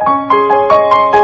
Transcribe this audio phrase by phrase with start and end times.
[0.00, 1.17] Thank you.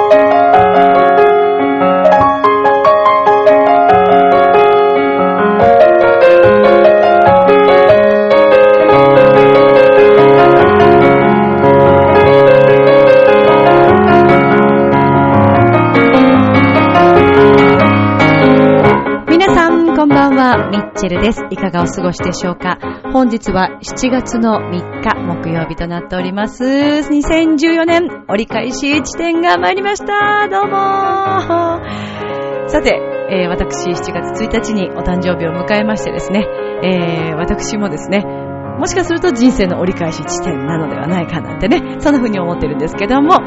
[21.05, 21.11] は。
[21.11, 21.45] ミッチェルです。
[21.51, 22.79] いかがお過ごしでしょうか？
[23.13, 26.65] 本日は7月の3日木曜日となっております。
[26.65, 30.49] 2014年折り返し地点が参りました。
[30.49, 30.71] どうも
[32.69, 32.99] さて、
[33.31, 36.47] えー私7月1日にお誕生日を迎えましてですね、
[36.83, 38.25] えー私もですね、
[38.79, 43.39] もしかすると人生の折り返し地点なのではないかなんてね、そんな風に思ってるんですけども、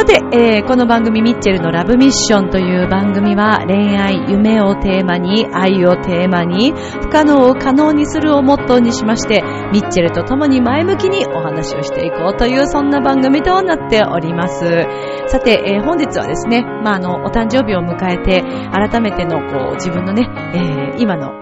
[0.00, 9.42] さて、えーこの番組ミッチェルのラブミッションという番組は恋愛、夢をテーマに、愛をテーマに、不可能を可能にするをモットーにしまして、
[9.74, 14.86] ミッチェルと共に前向きにお話をしていこうというそんな番組となっております。
[15.26, 18.42] さて、えー本日はですね、まあ、あの、お誕生日を迎えて、
[18.72, 21.34] 改めてのこう自分のね、えー今の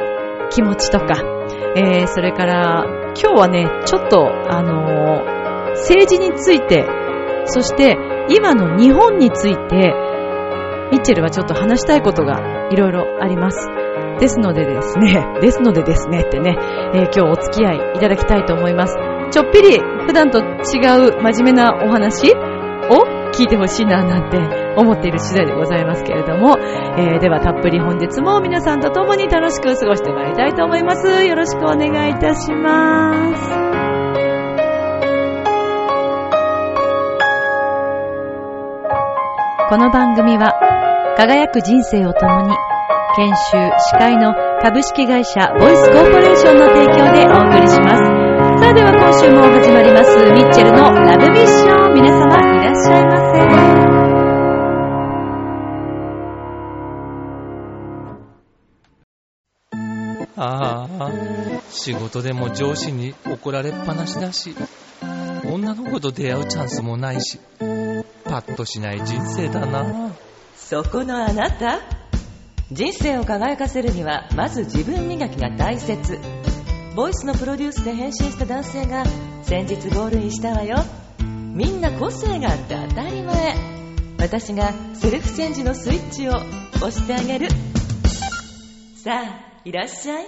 [0.51, 1.15] 気持ちとか、
[1.77, 2.85] えーそれから、
[3.15, 5.39] 今日はね、ちょっと、あのー
[5.75, 6.89] 政治について、
[7.45, 7.97] そして、
[8.29, 9.95] 今の日本について、
[10.91, 13.69] ミッチェルはちょっと話したいことがいろいろあります。
[14.21, 16.57] ですのでですね、 ですのでですねってね、
[16.95, 18.97] えー今日お付き合いいただきたいと思います。
[19.31, 22.33] ちょっぴり普段と違う真面目なお話を
[23.33, 24.39] 聞いてほしいななんて
[24.77, 26.57] 思っている次第でございますけれども、
[26.97, 31.25] えーではたっぷり本日も皆さんと共に楽しく過ごしてまいりたいと思います。
[31.25, 33.88] よろしくお願いいたします。
[39.69, 40.55] この番組は
[41.19, 42.57] 輝く人生を共に
[43.17, 48.01] 研修司会の株式会社ボイスコーポレーションの提供でお送りします。
[48.63, 53.39] さあでは今週も始まりますミッチェルのラブミッション皆様いらっしゃいませ。
[60.39, 61.11] ああ、
[61.69, 64.57] 仕事でも上司に怒られっぱなしだし、
[65.45, 67.39] 女の子と出会うチャンスもないし、
[68.29, 70.13] パッとしない人生だな。
[70.55, 71.81] そこのあなた？
[72.71, 76.19] 人生を輝かせるにはまず自分磨きが大切。
[76.95, 79.05] ボイスのプロデュースで変身した男性が
[79.43, 80.77] 先日ゴールインしたわよ。
[81.19, 83.57] みんな個性があって当たり前。
[84.19, 86.33] 私がセルフチェンジのスイッチを
[86.77, 87.49] 押してあげる。
[89.03, 90.27] さあいらっしゃい。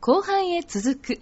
[0.00, 1.20] 後半へ続く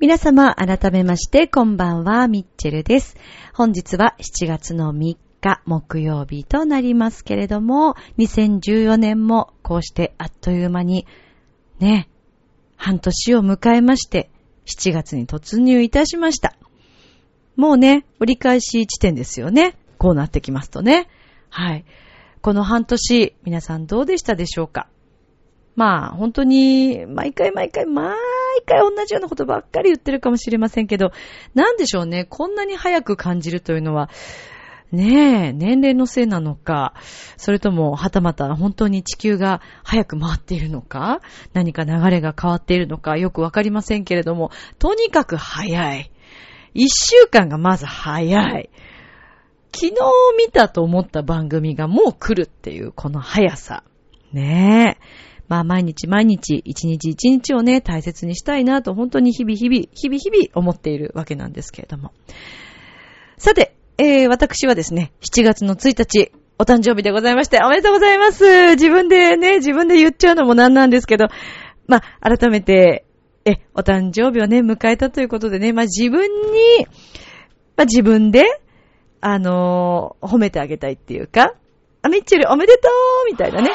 [0.00, 3.16] 皆様改めましてこんばんはミッチェルです
[3.52, 11.06] 本日は7月の3日木曜日となりますけれども2014年もこうしてあっという間に
[11.80, 12.08] ね
[12.76, 14.30] 半年を迎えまして
[14.66, 16.54] 7月に突入いたしました
[17.56, 19.76] もうね、折り返し地点ですよね。
[19.98, 21.08] こうなってきますとね。
[21.50, 21.84] はい。
[22.40, 24.86] この半年、皆さんどうでしたでしょうか？
[25.74, 28.14] まあ、本当に、毎回毎回、まあ
[28.58, 31.12] 毎回同じようなことばっかり言ってるかもしれませんけど、
[31.54, 34.10] なんでしょうね、こんなに早く感じるというのは、
[34.90, 36.94] ねえ、年齢のせいなのか、
[37.36, 41.20] それとも、はたまた本当に地球が早く回っているのか、
[41.52, 46.10] 何か流れが変わっているのか、よくわかりませんけれども、とにかく早い。
[46.72, 48.70] 一週間がまず早い。
[49.72, 49.94] 昨日
[50.38, 53.84] 見たと思った番組がもう来るっていうこの速さ。
[54.32, 55.37] ねえ。
[55.48, 62.12] まあ毎日毎日、一日一日をね、大切にしたいなと本当に日々日々、日々日々思っているわけなんですけれども。
[63.38, 68.72] さて、えー、私はですね、7月の1日、お誕生日でございまして、おめでとうございます。
[68.72, 71.28] 自分でね、自分で言っちゃうのもなんなんですけど、
[71.86, 73.06] まあ、改めて、
[73.44, 76.86] え、お誕生日をね、迎えたということでね、まあ自分に、
[77.76, 78.44] まあ自分で、
[79.20, 81.54] あのー褒めてあげたいっていうか、
[82.02, 83.70] あ、ミッチェルおめでとうみたいなね。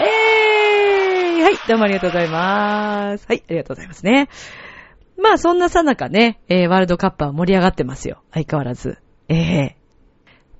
[0.00, 0.95] えー、
[1.42, 3.26] はい、どうもありがとうございます。
[3.28, 4.28] はい、ありがとうございますね。
[5.18, 8.22] まあそんなさなかね、えー、ワールドカップは盛り上がってますよ。
[8.32, 8.98] 相変わらず。
[9.28, 9.76] ええ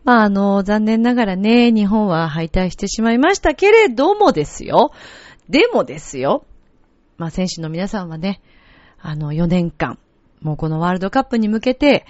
[0.05, 4.93] まああの、残念ながらね、日本は敗退してしまいましたけれどもですよ。
[5.49, 6.45] でもですよ。
[7.17, 8.43] まあ選手の皆さんはね、
[9.01, 9.99] あの4年間、
[10.43, 12.05] もうこのワールドカップに向けて、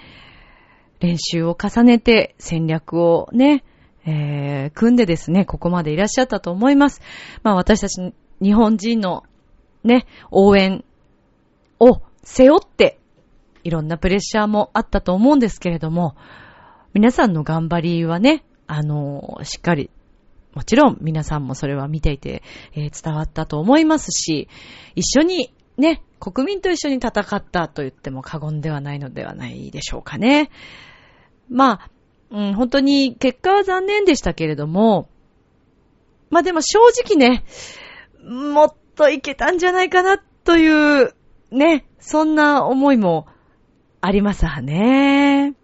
[0.99, 3.63] 練習を重ねて戦略をね、
[4.05, 7.01] えー、組んでですね、ここまでいらっしゃったと思います。
[7.43, 9.23] まあ私たち日本人の
[9.83, 10.83] ね、応援
[11.79, 12.99] を背負って、
[13.63, 16.15] いろんなプレッシャーもあったと思うんですけれども、
[16.93, 19.89] 皆さんの頑張りはね、あの、しっかり、
[20.53, 22.43] もちろん皆さんもそれは見ていて、
[22.73, 24.47] えー伝わったと思いますし、
[24.95, 30.49] 一緒にね、国民と一緒に戦ったと言っても過言ではないのではないでしょうかね。
[31.49, 31.89] まあ、
[32.31, 35.07] うん、本当に結果は残念でしたけれども、
[36.29, 37.43] まあでも正直ね、
[38.27, 41.13] もっといけたんじゃないかなという、
[41.51, 43.27] ね、そんな思いも
[44.01, 45.55] ありますわね。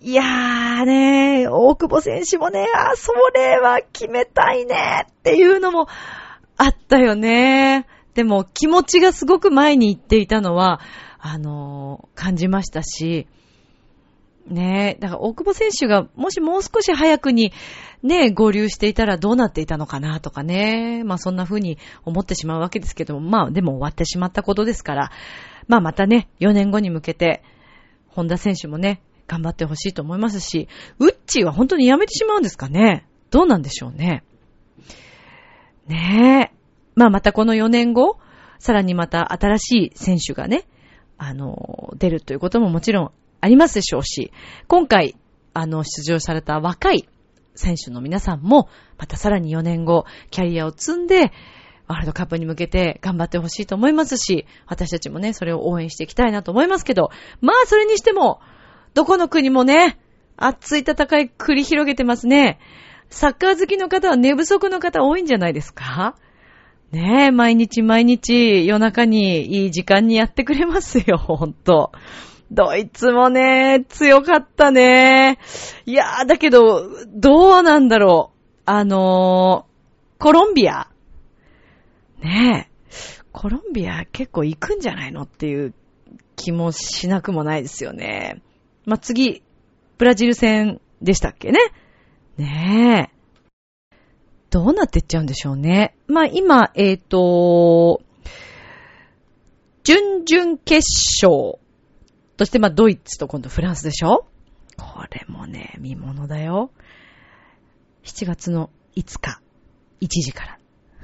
[0.00, 5.86] いやーね、大久保選手もね、あ、それは決めたいねっていうのも
[6.56, 7.86] あったよね。
[8.14, 10.80] でも気持ちがすごく前に行っていたのは、
[11.18, 13.26] あのー、感じましたし、
[14.46, 14.96] ね。
[14.98, 17.52] え、だから大久保選手がもしもう少し早くに
[18.02, 25.12] ね、合流していたらどうなっていたのかなとかね、まあそんな風に思ってしまうわけですけども、まあでも終わってしまったことですから、
[25.68, 27.42] まあまたね、4年後に向けて、
[28.08, 30.68] 本田選手もね、頑張ってほしいと思いますし、
[30.98, 33.06] ウッチーは本当にやめてしまうんですかね。
[33.30, 34.24] どうなんでしょうね。
[35.86, 36.50] ね。
[36.52, 36.56] え。
[36.94, 38.18] まあまたこの4年後、
[38.58, 40.64] さらにまた新しい選手がね、
[41.16, 43.10] あの、出るということももちろん
[43.42, 44.32] ありますでしょうし、
[44.68, 45.16] 今回、
[45.52, 47.08] あの、出場された若い
[47.56, 48.68] 選手の皆さんも、
[48.98, 51.32] またさらに4年後、キャリアを積んで、
[51.88, 57.10] ワールドカップに向けて頑張ってほしいと思いますし、私たちもね、それを応援していきたいなと思いますけど、
[57.40, 58.40] まあ、それにしても、
[58.94, 59.98] どこの国もね、
[60.36, 62.60] 熱い戦い繰り広げてますね。
[63.10, 66.14] サッカー好きの方は寝不足の方多いんじゃないですか？
[66.92, 71.90] ねえ、毎日毎日夜中にいい時間にやってくれますよ、ほんと。
[72.52, 75.38] ドイツもね、強かったね。
[75.86, 78.38] いやー、だけど、どうなんだろう。
[78.66, 80.88] あのー、コロンビア。
[82.22, 82.72] ねえ。
[83.32, 85.72] コロンビア結構行くんじゃないのっていう
[86.36, 88.42] 気もしなくもないですよね。
[88.84, 89.42] まあ、次、
[89.96, 91.58] ブラジル戦でしたっけね。
[92.36, 93.96] ねえ。
[94.50, 95.96] どうなってっちゃうんでしょうね。
[96.06, 98.02] まあ、今、えっ、ー、と、
[99.84, 100.86] 準々決
[101.24, 101.61] 勝
[102.38, 104.26] そして、まあ、ドイツと今度フランスでしょ？
[104.78, 106.70] これもね、見物だよ。
[108.04, 109.40] 7月の5日、
[110.00, 110.58] 1時から。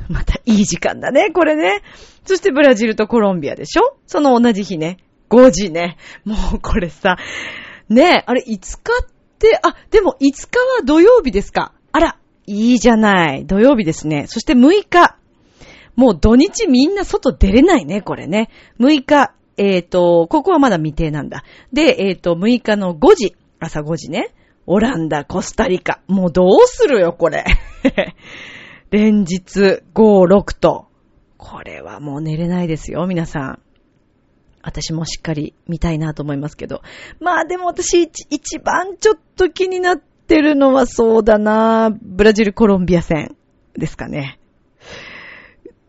[0.09, 1.83] またいい時間だね、これね。
[2.25, 3.99] そしてブラジルとコロンビアでしょ？
[4.07, 4.99] その同じ日ね。
[5.29, 5.97] 5時ね。
[6.25, 7.19] もうこれさ。
[7.89, 9.07] ねえあれ5日っ
[9.39, 11.73] て、あ、でも5日は土曜日ですか。
[11.93, 13.45] あら、いいじゃない。
[13.47, 14.27] 土曜日ですね。
[14.27, 15.17] そして6日。
[15.97, 18.51] もう土日みんな外出れないね、これね。
[18.79, 21.44] 6日、えっ、ー、と、ここはまだ未定なんだ。
[21.72, 24.34] で、えっ、ー、と、6日の5時、朝5時ね。
[24.66, 26.00] オランダ、コスタリカ。
[26.06, 27.44] もうどうするよ、これ。
[28.90, 30.87] 連日、5、6と。
[31.37, 33.58] これはもう寝れないですよ、皆さん。
[34.62, 36.82] 私もしっかり見たいなと思いますけど。
[37.20, 43.37] まあでも私一番ちょっと気になってるのはそうだなブラジル、コロンビア戦
[43.75, 44.38] ですかね。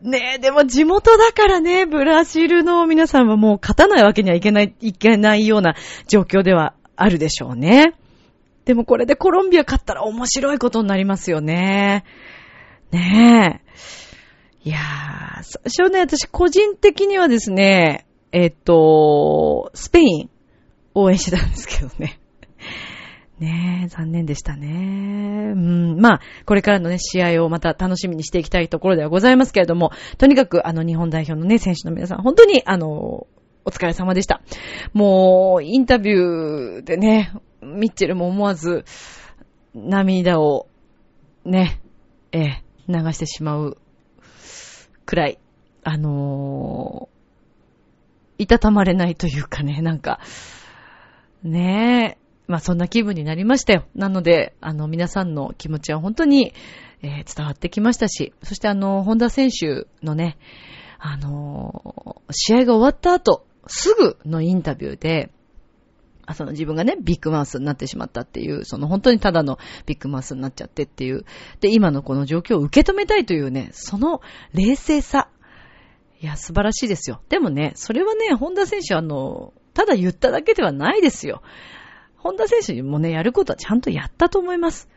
[0.02, 5.74] ねえ、でも地元だからね、ブラジルの皆さんはもう勝たないわけにはいけない、いけないような
[6.08, 7.94] 状況ではあるでしょうね。
[8.64, 12.04] でもこれでコロンビア勝ったら面白いことになりますよね。
[12.92, 13.62] ね
[14.64, 14.68] え。
[14.68, 20.30] いやー、最初ね、私個人的にはですね、えっと、スペイン
[20.94, 22.19] 応援してたんですけどね。
[23.40, 25.52] ねえ、残念でしたね。
[25.52, 33.26] うん、まあ、これからのね、試合をまた楽しみにしていきたいところではございますけれども、とにかく、あの、日本代表のね、選手の皆さん、本当に、あの、
[33.64, 34.42] お疲れ様でした。
[34.92, 37.32] もう、インタビューでね、
[37.62, 38.84] ミッチェルも思わず、
[39.74, 40.68] 涙を、
[41.44, 41.80] ね、
[42.32, 43.78] え流してしまう
[45.06, 45.38] くらい、
[45.82, 50.20] あのー、いたたまれないというかね、なんか、
[51.42, 52.19] ねえ、
[52.50, 53.84] まあそんな気分になりましたよ。
[53.94, 56.52] なので、あの皆さんの気持ちは本当に、
[57.00, 60.36] えー、伝わってきましたし、そしてあの、本田選手のね、
[60.98, 65.30] あのー、試合が終わった後、すぐのインタビューで、
[66.26, 71.24] あその自分がね、ビッグマウスになってしまったっていう、その本当にただのビッグマウスになっちゃってっていう、
[71.60, 74.22] で、今のこの状況を受け止めたいというね、その
[74.54, 75.28] 冷静さ。
[76.20, 77.22] いや、素晴らしいですよ。
[77.28, 81.42] でもね、それはね、本田選手あの、ただ言っただけではないですよ。
[82.22, 84.88] 本田選手もね、やることはちゃんとやったと思います。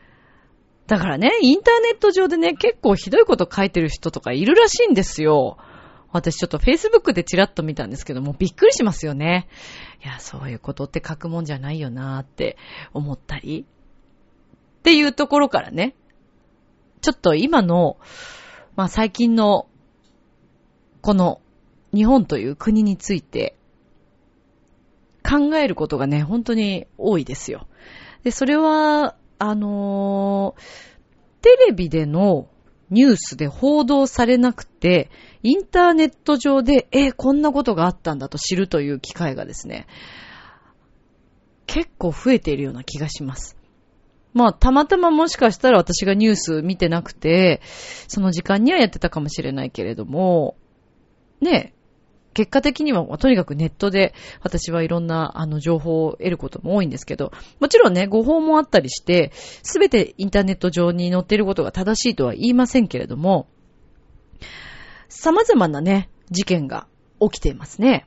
[0.86, 5.56] だからね、インターネット上でね、結構ひどいこと書いてる人とかいるらしいんですよ。
[6.12, 9.48] 私ちょっと Facebook でチラッと見たんですけども、びっくりしますよね。
[10.04, 12.56] いや、そういうことって書くもんじゃないよなーって
[12.92, 13.64] 思ったり。
[14.78, 15.96] っていうところからね、
[17.00, 17.96] ちょっと今の、
[18.76, 19.66] まあ最近の、
[21.00, 21.40] この
[21.94, 23.56] 日本という国について
[25.24, 27.66] 考えることがね、本当に多いですよ。
[28.22, 30.62] で、それは、あのー、
[31.42, 32.48] テレビでの
[32.90, 35.10] ニュースで報道されなくて、
[35.42, 39.86] インターネット上で、え、こんなことがあったんだと知るという機会がですね、
[41.66, 43.56] 結構増えているような気がします。
[44.32, 47.60] まあ、たまたまもしかしたら私がニュース見てなくて、
[48.08, 50.56] その時間にはやってたかもしれないけれども、
[51.40, 51.73] ね、
[52.34, 63.48] 結果的には、とにかくネットで私はいろんなあの情報を得ることも多いんですけど、もちろんね、誤報もあったりして、すべてインターネット上に載っていることが正しいとは言いませんけれども、
[65.08, 66.86] 様々なね、事件が
[67.20, 68.06] 起きていますね。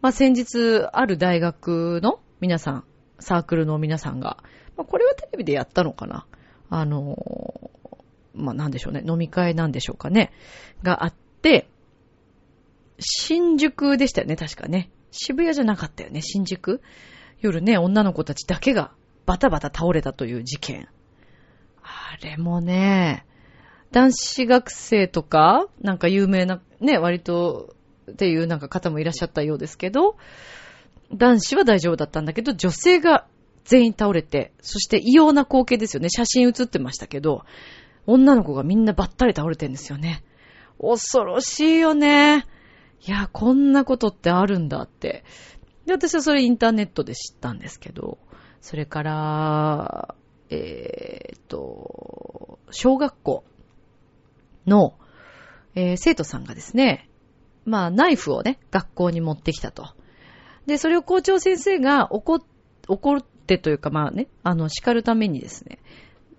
[0.00, 2.84] まあ、先日、ある大学の皆さん、
[3.18, 4.38] サークルの皆さんが、
[4.76, 6.26] まあ、これはテレビでやったのかな
[6.70, 7.70] あの
[8.34, 10.32] まあ、なんでしょうね、飲み会なんでしょうかね、
[10.82, 11.68] があって、
[12.98, 14.90] 新宿でしたよね、確かね。
[15.10, 16.80] 渋谷じゃなかったよね、新宿。
[17.40, 18.92] 夜ね、女の子たちだけが
[19.26, 20.88] バタバタ倒れたという事件。
[21.82, 23.26] あれもね、
[23.90, 27.74] 男子学生とか、なんか有名な、ね、割と、
[28.10, 30.16] っていうなんか方もいらっしゃったようですけど、
[31.14, 33.26] 男子は大丈夫だったんだけど、女性が
[33.64, 36.08] 全員倒れて、そして異様な光景ですよね。
[36.08, 37.44] 写真写ってましたけど、
[38.06, 40.24] 女の子がみんなばったり倒れてるんですよね。
[40.80, 42.46] 恐ろしいよね。
[43.06, 45.24] いや、こんなことってあるんだって。
[45.86, 48.18] で、私はそれインターネットで知ったんですけど、
[48.60, 50.14] それから、
[50.50, 53.44] えーっと、小学校
[54.66, 54.94] の、
[55.74, 57.08] えー生徒さんがですね、
[57.64, 59.94] まあ、ナイフをね、学校に持ってきたと。
[60.66, 62.38] で、それを校長先生が怒っ、
[62.88, 65.78] 怒ってというか、まあね、あの、叱るためにですね、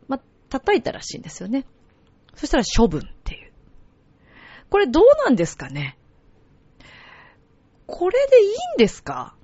[0.08, 1.66] まあ、叩いたらしいんですよね。
[2.36, 3.52] そしたら処分っていう。
[4.70, 5.98] これどうなんですかね？
[7.96, 9.36] これでいいんですか？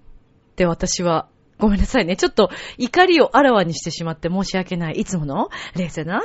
[0.51, 1.29] って私は、
[1.59, 2.15] ごめんなさいね。
[2.15, 4.95] ちょっと怒りをあらわにしてしまって申し訳ない。
[4.95, 5.49] いつもの？
[5.75, 6.23] 冷静な？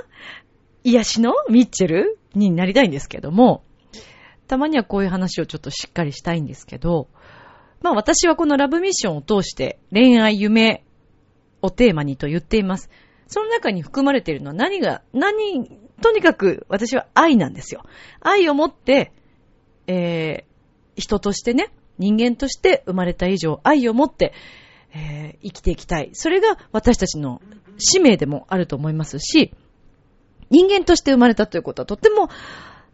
[0.85, 3.65] 癒しのミッチェルになりたいんですけども、
[4.47, 7.09] たまにはこういう話をちょっとしっかりしたいんですけど、
[7.83, 10.85] まあ私はこのラブミッションを通して恋愛夢
[11.63, 12.91] をテーマにと言っています。
[13.27, 15.67] その中に含まれているのは何が、何、
[16.03, 17.83] とにかく私は愛なんですよ。
[18.21, 19.13] 愛を持って、
[19.87, 24.33] えー、人としてね、人間として生まれた以上、愛を持って、
[24.93, 26.11] えー生きていきたい。
[26.15, 27.43] それが私たちの
[27.79, 29.53] 使命でもあると思いますし、
[30.51, 32.29] 人間として生まれたということはとっても、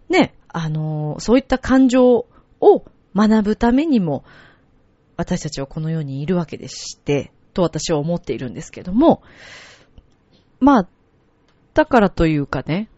[0.09, 2.27] ね、あのーそういった感情
[2.61, 4.25] を学ぶためにも、
[5.17, 9.23] 私たちはこの世にいるわけでして、と私は思っているんですけども、
[10.61, 10.89] まあ、
[11.75, 12.89] だからというかね、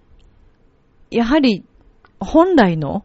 [1.10, 1.64] やはり
[2.20, 3.04] 本来の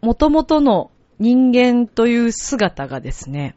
[0.00, 3.56] 元々の人間という姿がですね、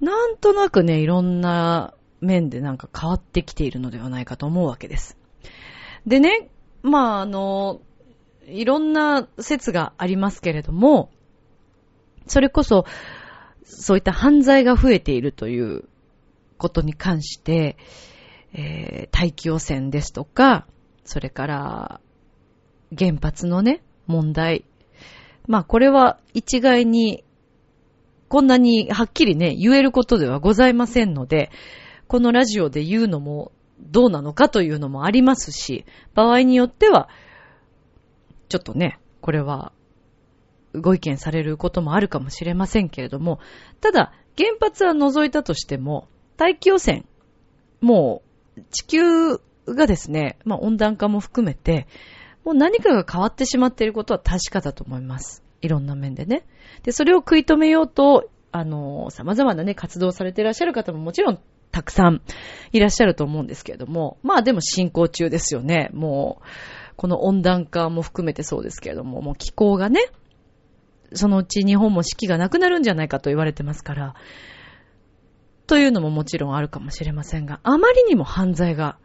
[0.00, 5.16] なんとなくね、いろんな面でなんか変わってきているのではないかと思うわけです。
[6.06, 6.50] でね、
[6.82, 7.80] まああの、
[8.46, 11.10] いろんな説がありますけれども、
[12.26, 12.84] それこそ、
[13.64, 15.88] そういった犯罪が増えているという
[16.58, 17.76] ことに関して、
[18.52, 20.66] えー大気汚染ですとか、
[21.04, 22.00] それから、
[22.96, 24.64] 原発のね、問題。
[25.46, 27.24] まあこれは一概に、
[28.28, 31.50] こんなにはっきりね、言えることではございませんので、
[32.08, 35.84] このラジオで言うのもどうなのかというのもありますし、
[36.14, 37.08] 場合によっては、
[38.48, 39.72] ちょっとね、これは
[40.74, 43.38] ご意見されることもあるかもしれませんけれども、
[43.80, 47.04] ただ、原発は除いたとしても、大気汚染、
[47.80, 48.22] も
[48.56, 49.38] う地球
[49.72, 51.86] がですね、まあ温暖化も含めて、
[52.44, 55.42] もう何かが変わってしまっていることは確かだと思います。
[55.62, 56.44] いろんな面でね。
[56.82, 61.40] で、それを食い止めようと、あの、様々なね、活動されていらっしゃる方ももちろん
[61.72, 62.22] たくさん
[62.72, 65.90] いらっしゃると思うんですけれども、まあでも進行中ですよね。
[65.92, 66.44] もう、
[66.96, 70.00] この温暖化も含めてそうですけれども、もう気候がね、
[71.12, 74.14] そのうち日本も四季がなくなるんじゃないかと言われてますから、
[75.66, 78.98] というのももちろんあるかもしれませんが、あまりにも犯罪が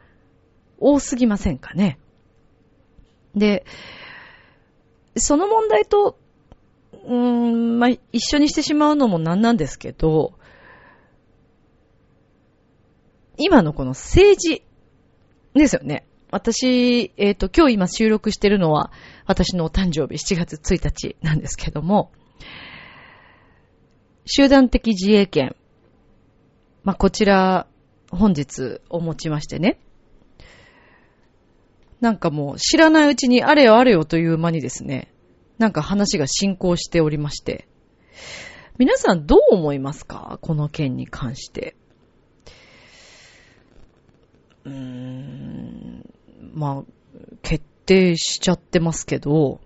[0.77, 1.99] 多すぎませんかね。
[3.35, 3.65] で、
[5.15, 6.17] その問題と、
[6.91, 10.33] うーん、まあ、一緒にしてしまうのもなんなんですけど、
[13.37, 14.63] 今のこの政治
[15.53, 16.05] ですよね。
[16.31, 18.91] 私、えっ、と、今日今収録してるのは、
[19.25, 22.11] 私のお誕生日7月1日なんですけども、
[24.25, 25.55] 集団的自衛権。
[26.83, 27.65] まあ、こちら、
[28.11, 29.79] 本日お持ちましてね。
[32.01, 35.11] なんかもう知らないうちにあれよあれよという間にですね、
[35.57, 37.67] なんか話が進行しておりまして。
[38.77, 40.39] 皆さんどう思いますか？
[40.41, 41.75] この件に関して。
[44.63, 46.05] うーん、
[46.53, 46.91] まあ、
[47.41, 49.59] 決定しちゃってますけど、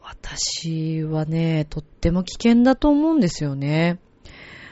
[0.00, 3.98] 私はね、とっても危険だと思うんですよね。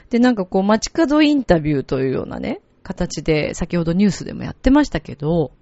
[0.09, 5.53] で、なんかこう、街角インタビューというようなね、形で、先ほどニュースでもやってましたけど、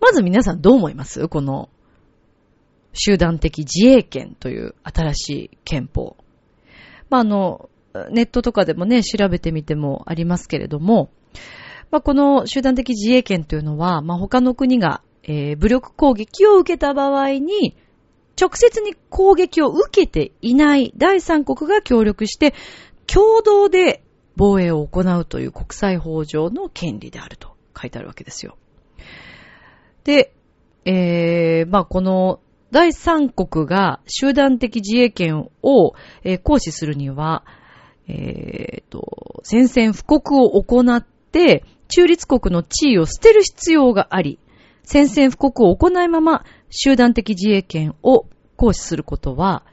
[0.00, 1.28] まず皆さんどう思います？
[1.28, 1.68] この、
[2.92, 6.16] 集団的自衛権という新しい憲法。
[7.08, 7.70] まあ、あの、
[8.10, 11.10] ネットとかでもね、調べてみてもありますけれども、
[11.90, 17.76] まあ、この集団的自衛権というのは、まあ、他の国が、えー、武力攻撃を受けた場合に、
[18.40, 22.54] 直接に攻撃を受けていない第三国が協力して、
[23.06, 24.02] 共同で
[24.40, 28.56] 防衛を行うという国際法上の権利であると書いてあるわけですよ。
[30.04, 30.32] で、
[30.86, 35.92] えー、まあ、この第三国が集団的自衛権を、
[36.24, 37.44] えー、行使するには、
[38.08, 44.38] えー、と、宣戦布告を行って、中立国の地位を捨てる必要があり、
[44.84, 48.24] 宣戦布告を行いまま集団的自衛権を
[48.56, 49.64] 行使することは、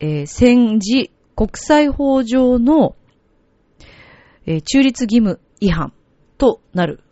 [0.00, 2.96] えー、戦時国際法上の、
[4.48, 5.92] えー、中立義務違反
[6.38, 7.04] となる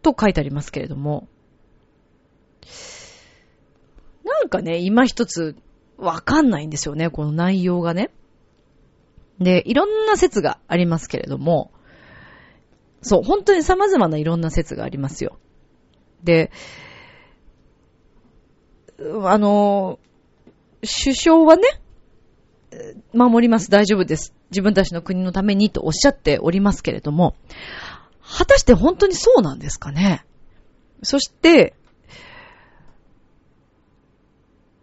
[0.00, 1.28] と書いてありますけれども、
[4.24, 5.54] なんかね、今一つ
[5.98, 8.10] わかんないんですよね、この内容がね。
[9.38, 11.70] で、いろんな説がありますけれども、
[13.02, 15.38] そう、本当に様々ないろんな説がありますよ。
[16.24, 16.50] で、
[18.98, 19.98] あの、
[20.80, 21.62] 首相はね、
[23.12, 24.35] 守ります、大丈夫です。
[24.50, 27.34] 自分たちの国のためにとおっしゃっておりますけれども、
[28.22, 30.24] 果たして本当にそうなんですかね？
[31.02, 31.74] そして、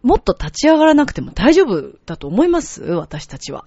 [0.01, 2.83] もっと立ち上がらなくても大丈夫だと思います？
[2.83, 3.65] 私たちは。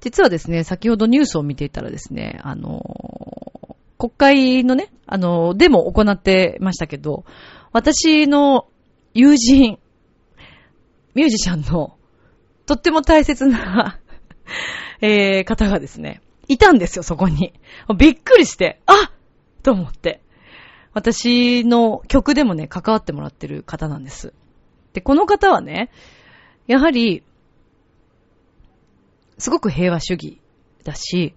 [0.00, 7.24] 実はですね、先ほどニュースを見ていたらですね、あの、国会のね、あの、デモを行ってましたけど、
[7.72, 8.68] 私の
[9.14, 9.78] 友人、
[11.14, 11.96] ミュージシャンの、
[12.66, 13.98] とっても大切な
[15.00, 17.52] えー、方がですね、いたんですよ、そこに。
[17.96, 19.12] びっくりして、あ
[19.62, 20.20] と思って。
[20.92, 24.32] 私の曲でもね、関わってもらってる方なんです。
[24.92, 25.90] で、この方はね、
[26.66, 27.24] やはり、
[29.38, 30.40] すごく平和主義
[30.84, 31.34] だし、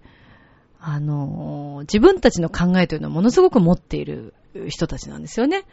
[0.80, 4.34] あのー、自分たちの考えというのはものすごく持っている
[4.68, 5.64] 人たちなんですよね。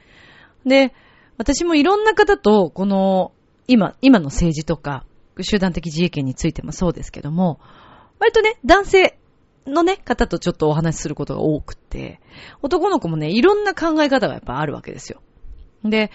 [0.66, 0.94] で、
[1.38, 3.32] 私もいろんな方と、この、
[3.68, 5.05] 今、今の政治とか、
[5.44, 7.60] 集団的自衛権についてもそうですけども、
[8.20, 9.20] 割とね、男性
[9.68, 12.20] のね、方とちょっとお話しすることが多くて、
[12.62, 15.22] 男の子もね、いろんな考え方がやっぱあるわけですよ。
[15.84, 16.12] で、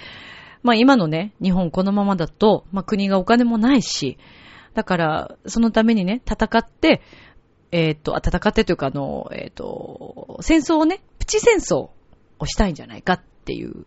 [0.62, 4.18] まあ今のね、日本このままだと、まあ国がお金もないし、
[4.74, 7.02] だから、そのためにね、戦って、
[7.72, 11.90] えっ、ー、と、戦ってというかあの、えっ、ー、と、戦争をね、プチ戦争
[12.38, 13.86] をしたいんじゃないかっていう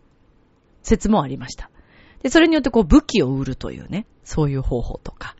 [0.82, 1.70] 説もありました。
[2.24, 5.36] で、それによってこう武器を売るというね、そういう方法とか。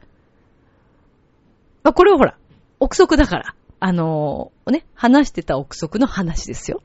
[1.83, 2.37] まあこれはほら、
[2.79, 6.83] 憶測だから、あのー、ね、話してた憶測の話ですよ。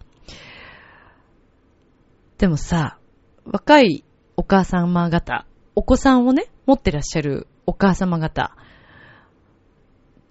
[2.37, 2.97] でもさ、
[3.43, 4.05] 若い
[4.37, 8.55] お母様方、お子さんをね、持ってらっしゃるお母様方、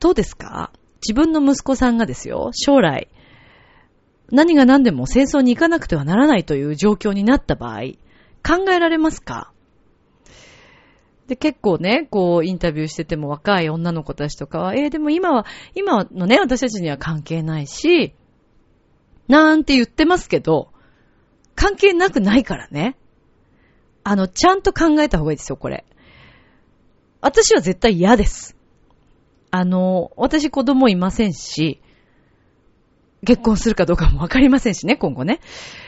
[0.01, 0.73] どうですか？
[1.07, 3.09] 自分の息子さんがですよ、将来、
[4.31, 7.81] 何が何でも戦争に行かなくてはならないという状況になった場合、
[8.43, 9.53] 考えられますか？
[11.29, 18.15] で、結構ね、こう、インタビューしてても若い女の子たちとかは、えー、でも今は、今のね、私たちには関係ないし、
[19.29, 20.71] なんて言ってますけど、
[21.55, 22.97] 関係なくないからね。
[24.05, 25.85] あの、ちゃんと考えた方がいいですよ、これ。
[27.21, 28.57] 私は絶対嫌です。
[29.51, 31.83] あの、私子供いませんし、
[33.27, 35.41] 結婚するかどうかもわかりませんしね、今後ね。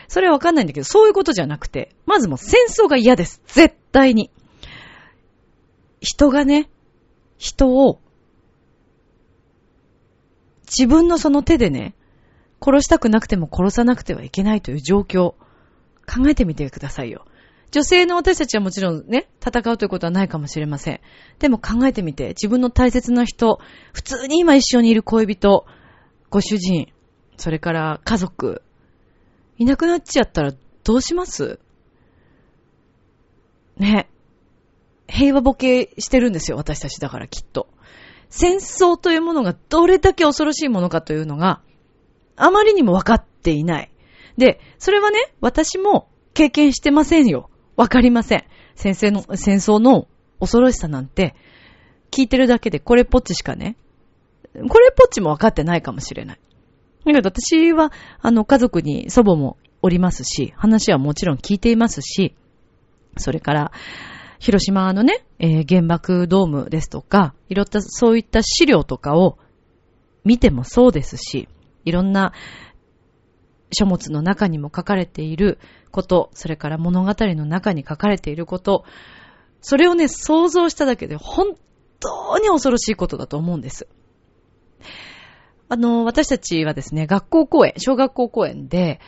[0.09, 3.40] それはわかんないんだけど、そういうことじゃなくて、まずもう戦争が嫌です。
[3.46, 4.31] 絶対に。
[6.00, 6.70] 人がね、
[7.38, 8.00] 人を、
[10.66, 11.94] 自分のその手でね、
[12.62, 15.34] 殺したくなくても殺さなくてはいけないという状況、
[16.06, 17.24] 考えてみてくださいよ。
[17.70, 21.00] 女性の私たちはもちろんね、戦うということはないかもしれません。
[21.38, 23.60] でも考えてみて、自分の大切な人、
[23.92, 25.66] 普通に今一緒にいる恋人、
[26.30, 26.92] ご主人、
[27.36, 28.62] それから家族、
[29.56, 30.52] いなくなっちゃったら
[30.84, 31.60] どうします？
[33.76, 34.08] ね。
[35.11, 37.68] 平和ボケしてるんですよ、私たちだからきっと。
[38.29, 41.61] 戦争というものがどれだけ恐ろしいものかというのが、
[42.37, 43.90] あまりにも分かっていない。
[44.38, 47.51] で、それはね、私も経験してませんよ。
[47.77, 48.44] わかりません。
[48.77, 50.07] 先生の、戦争の
[50.38, 51.35] 恐ろしさなんて、
[52.11, 53.77] 聞いてるだけでこれっぽっちしかね、
[54.55, 56.40] これっぽっちもわかってないかもしれない。
[57.05, 62.35] だけど私は、あの、家族に祖母もおりますし、話はもちろん聞いていますし、
[63.16, 63.73] それから、
[64.40, 69.38] 広島のね、えー原爆ドームですとか、いろんなそういった資料とかを
[70.24, 71.46] 見てもそうですし、
[71.85, 72.33] いろんな
[73.70, 75.59] 書物の中にも書かれている
[75.90, 78.85] こと、それから物語の中に書かれていること、
[79.61, 81.55] それをね、想像しただけで本
[82.00, 83.88] 当に恐ろしいことだと思うんです。
[85.68, 89.00] あの、私たちはですね、学校公演、小学校公演で、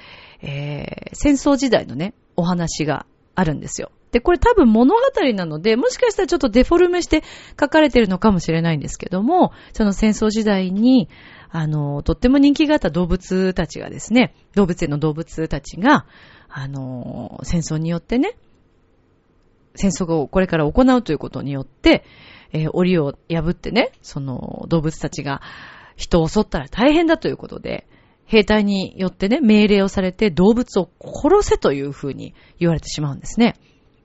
[0.43, 3.93] えー戦争時代のね、お話があるんですよ。
[4.13, 5.01] で、これ多分物語
[5.35, 7.23] なので、もしかしたらちょっとデフォルメして
[7.59, 11.09] 書かれてるのかもしれないんですけども、その戦争時代に、
[11.51, 16.07] あの、とっても人気があった動物たちがですね、動物園の動物たちが、
[16.49, 18.37] あの、戦争によってね、
[19.75, 22.05] 戦争をこれから行うということによって、
[22.53, 25.41] えー檻を破ってね、その動物たちが
[25.97, 27.87] 人を襲ったら大変だということで、
[28.27, 33.57] 兵隊によってね、命令をされて動物を殺せというふうに言われてしまうんですね。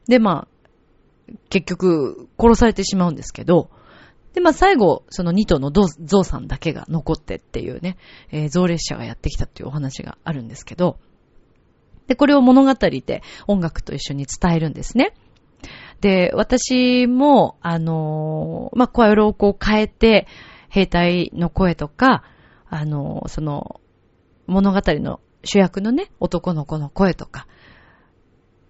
[0.07, 3.69] で、まあ、結局、殺されてしまうんですけど、
[4.33, 7.97] で、まあ最後、その2頭のゾウさんだけが残ってっていうね、
[8.31, 10.99] えー、ゾウ列車がやってきたっていうお話があるんですけど、
[12.07, 15.13] で、これを物語で音楽と一緒に伝えるんですね。
[16.01, 20.27] で、私も、あのーまあ、声色をこう変えて、
[20.69, 22.23] 兵隊の声とか、
[22.69, 23.81] あのーその、
[24.45, 27.47] 物語の主役のね、男の子の声とか、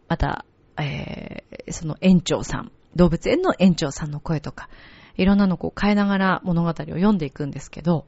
[0.08, 0.46] また、
[0.80, 4.70] えーその園長さん、動物園の園長さんの声とか、
[5.18, 8.06] いろんなのを変えながら物語を読んでいくんですけど、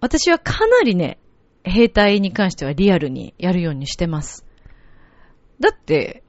[0.00, 1.18] 私はかなりね、
[1.64, 4.46] 兵隊に関してはリアルにやるようにしてます。
[5.60, 6.22] だって、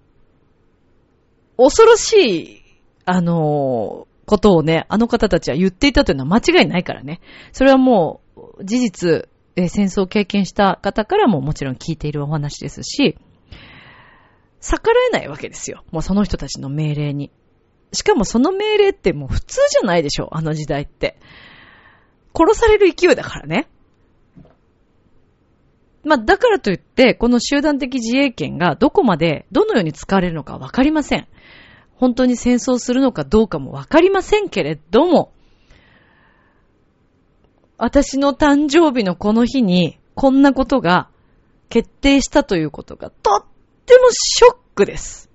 [1.55, 2.61] 恐ろしい、
[3.05, 7.19] あのーことをね、あの方たちは言っていたというのは間違いないからね。
[7.51, 8.21] それはも
[8.59, 13.17] う、事実、戦争を経験した方からももちろん聞いているお話ですし、
[14.59, 15.83] 逆らえないわけですよ。
[15.91, 17.31] もうその人たちの命令に。
[17.91, 21.17] しかもその命令ってもう普通じゃないでしょ、あの時代って。
[22.35, 23.67] 殺される勢いだからね。
[26.03, 31.27] まあ、だからといって、この集団的自衛権がどこまで、どのように使われるのかわかりません。
[31.95, 35.33] 本当に戦争するのかどうかもわかりませんけれども、
[37.77, 41.09] 私の誕生日のこの日に、こんなことが
[41.69, 43.45] 決定したということが、とっ
[43.89, 45.29] てもショックです。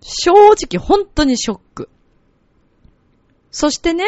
[0.00, 1.88] 正直、本当にショック。
[3.50, 4.04] そしてね、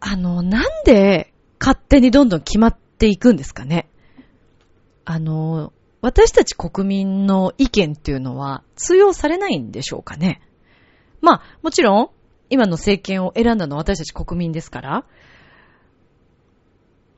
[0.00, 3.88] あの、なんで勝手にどんどん決まっていくんですかね。
[5.04, 10.40] あの、私たち国民の意見っていうのは通用されないんでしょうかね。
[11.20, 12.10] まあ、もちろん、
[12.48, 15.04] 今の政権を選んだのは私たち国民ですから、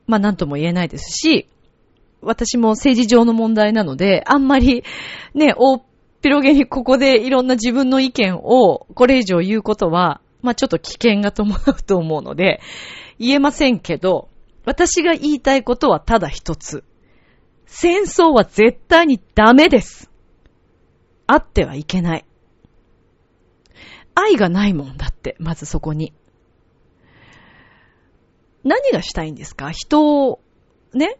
[0.07, 1.49] まあ、なんとも言えないですし、
[2.23, 4.83] 私も政治上の問題なので、あんまり、
[5.33, 5.81] ね、大っ
[6.23, 12.61] 広げにここでいろんな自分の意見をこれ以上言うことは、まあ、ちょっと危険が伴うと思うので、
[13.19, 14.29] 言えませんけど、
[14.63, 16.85] 私が言いたいことはただ一つ。
[17.65, 20.09] 戦争は絶対にダメです。
[21.27, 22.25] あってはいけない。
[24.15, 26.13] 愛がないもんだって、まずそこに。
[28.63, 29.71] 何がしたいんですか？
[29.71, 30.39] 人を、
[30.93, 31.17] ね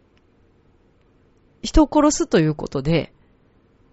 [1.64, 3.12] 人を殺すということで、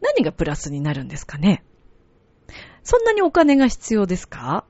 [0.01, 1.63] 何がプラスになるんですかね？
[2.83, 4.65] そんなにお金が必要ですか？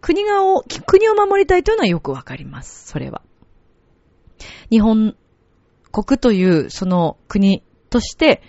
[0.00, 2.88] 国がを、国を守りたいというのはよくわかります。
[2.88, 3.22] それは。
[4.70, 5.16] 日本
[5.92, 8.42] 国というその国として、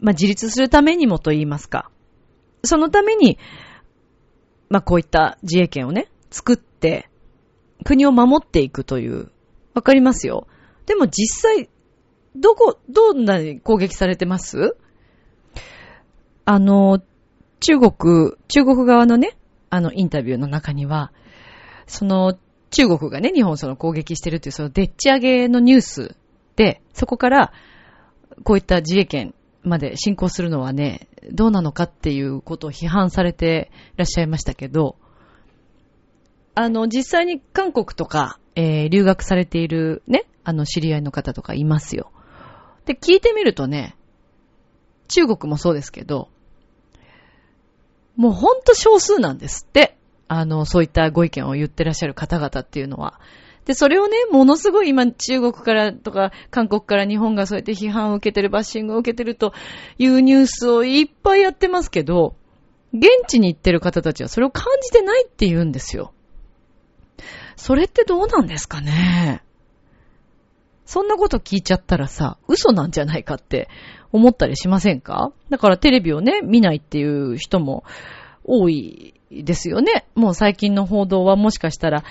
[0.00, 1.90] まあ、自立するためにもと言いますか。
[2.64, 3.38] そのために、
[4.68, 7.08] まあ、こういった自衛権をね、作って、
[7.84, 9.30] 国を守っていくという、
[9.74, 10.46] わかりますよ。
[10.86, 11.68] でも実際、
[12.34, 14.76] どこ、どんなに攻撃されてます？
[16.44, 17.00] あの、
[17.60, 19.36] 中国、中国側のね、
[19.70, 21.12] あの、インタビューの中には、
[21.86, 22.36] その、
[22.70, 26.16] 中国がね、日本をその攻撃してるっていう、その、でっち上げのニュース
[26.56, 27.52] で、そこから、
[28.44, 34.96] こういった自衛権まで進行するのはね、どうなのかっていうことを批判されていらっしゃいましたけど、
[36.54, 42.10] あの、実際に韓国とか、えー留学されているね、あの、知り合いの方とかいますよ。
[42.86, 43.96] で、聞いてみるとね、
[45.08, 46.28] 中国もそうですけど、
[48.16, 49.96] もうほんと少数なんですって。
[50.28, 53.20] あの、そういったご意見を言ってらっしゃる方々っていうのは。
[53.66, 59.52] で、それをね、ものすごい今中国からとか韓国から日本がそうやって批判を受けてる、バッシングを受けてると
[59.98, 62.34] いうニュースをいっぱいやってますけど、
[62.92, 66.12] 現地に行ってる方たちはそれを感じてないって言うんですよ。
[67.56, 69.42] それってどうなんですかね？
[70.92, 73.70] そんなこと聞いちゃったらさ、嘘なんじゃないかって
[74.12, 75.32] 思ったりしませんか？
[75.48, 77.82] だからテレビをね、見ないっていう人も
[78.44, 80.04] 多いですよね。
[80.14, 82.04] もう最近の報道はもしかしたら、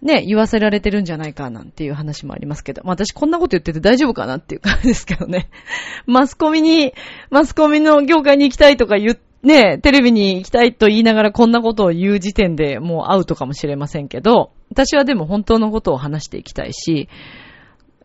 [0.00, 5.48] ね、言わせられてるんじゃないかなんていう話もありますけど、まあ私こんなこと言ってて大丈夫かなっていう感じですけどね。
[6.06, 6.94] マスコミに、
[7.30, 17.08] マスコミの業界に行きたいとか言ってね、テレビに行きたいと言いながらこんなことを言う時点でもうアウトかもしれませんけど、私はでも本当のことを話していきたいし、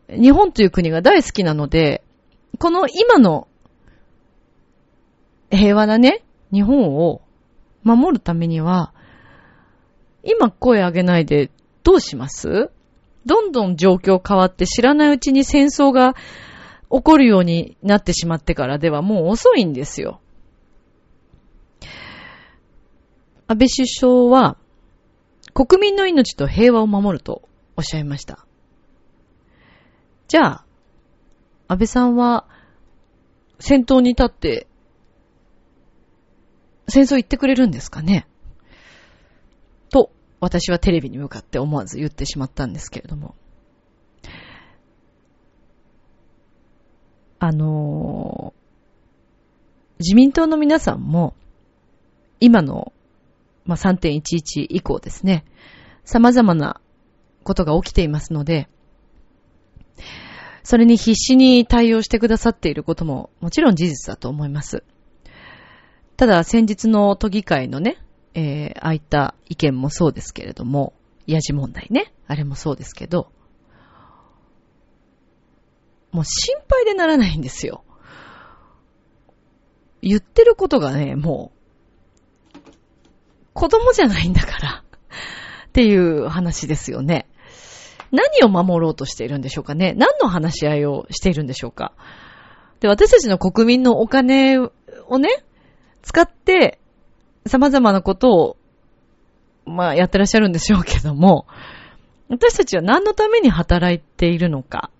[0.08, 2.02] 日本という国が大好きなので、
[2.58, 3.46] この今の
[5.50, 7.20] 平和なね、日本を
[7.82, 8.92] 守るためには、
[10.24, 11.50] 今声上げないで
[11.82, 12.70] どうします？
[13.26, 16.14] どんどん状況変わって知らないうちに戦争が
[16.90, 20.20] 起こるようになってしまってからではもう遅いんですよ。
[23.46, 24.56] 安倍首相は、
[25.52, 27.42] 国民の命と平和を守ると
[27.76, 28.46] おっしゃいました。
[30.28, 30.64] じゃあ、
[31.68, 32.46] 安倍さんは、
[33.58, 34.66] 先頭に立って、
[36.88, 38.26] 戦争行ってくれるんですかね？
[39.90, 40.10] と、
[40.40, 43.34] 私はテレビに向かって思わず言ってしまったんですけれども。
[47.40, 51.34] あのー、自民党の皆さんも、
[52.40, 52.92] 今の
[53.68, 55.44] まあ、3.11以降ですね、
[56.04, 56.80] 様々な
[57.44, 58.66] ことが起きていますので、
[60.62, 64.84] それに必死に対応してくださっていることももちろん事実だと思います。
[66.16, 67.96] ただ先日の都議会のね、
[68.34, 70.92] えー、ああいった意見もそうですけれども、
[71.26, 73.30] ヤジ問題ね、あれもそうですけど、
[76.10, 77.84] もう心配でならないんですよ。
[80.02, 81.58] 言ってることがね、もう
[83.54, 84.84] 子供じゃないんだから。
[85.68, 87.28] っていう話ですよね。
[88.10, 89.94] 何を守ろうとしているんでしょうかね？
[89.96, 91.92] 何の話し合いをしているんでしょうか？
[92.80, 94.70] で、私たちの国民のお金を
[95.18, 95.44] ね、
[96.02, 96.78] 使って、
[97.46, 98.56] 様々なことを、
[99.66, 101.46] まあ、やってらっしゃるんでしょうけども、
[102.28, 104.90] 私たちは何のために働いているのか、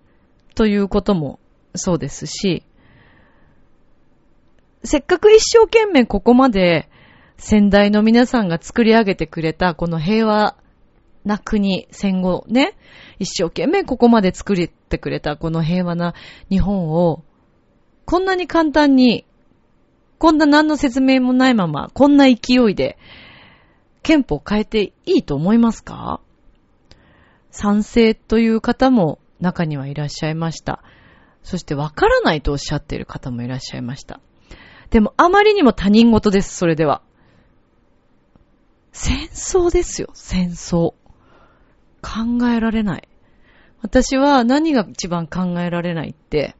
[0.55, 1.39] ということも
[1.75, 2.63] そうですし、
[4.83, 6.89] せっかく一生懸命ここまで
[7.37, 10.55] 先代の皆さんが作り上げてくれたこの平和
[11.25, 12.75] な国、戦後ね、
[13.19, 16.13] 一生懸命ここまで作ってくれたこの平和な
[16.49, 17.23] 日本を、
[18.05, 19.25] こんなに簡単に、
[20.17, 22.97] こんな何の説明もないまま、こんな勢いで、
[24.01, 26.21] 憲法変えていいと思いますか？
[27.51, 30.81] 賛成という方も中にはいらっしゃいました。
[31.43, 34.19] そしてわからないとおっしゃっている方もいらっしゃいました。
[34.89, 37.01] でもあまりにも他人事です、それでは。
[38.91, 40.93] 戦争ですよ、戦争。
[42.01, 43.07] 考えられない。
[43.81, 46.55] 私は何が一番考えられないって、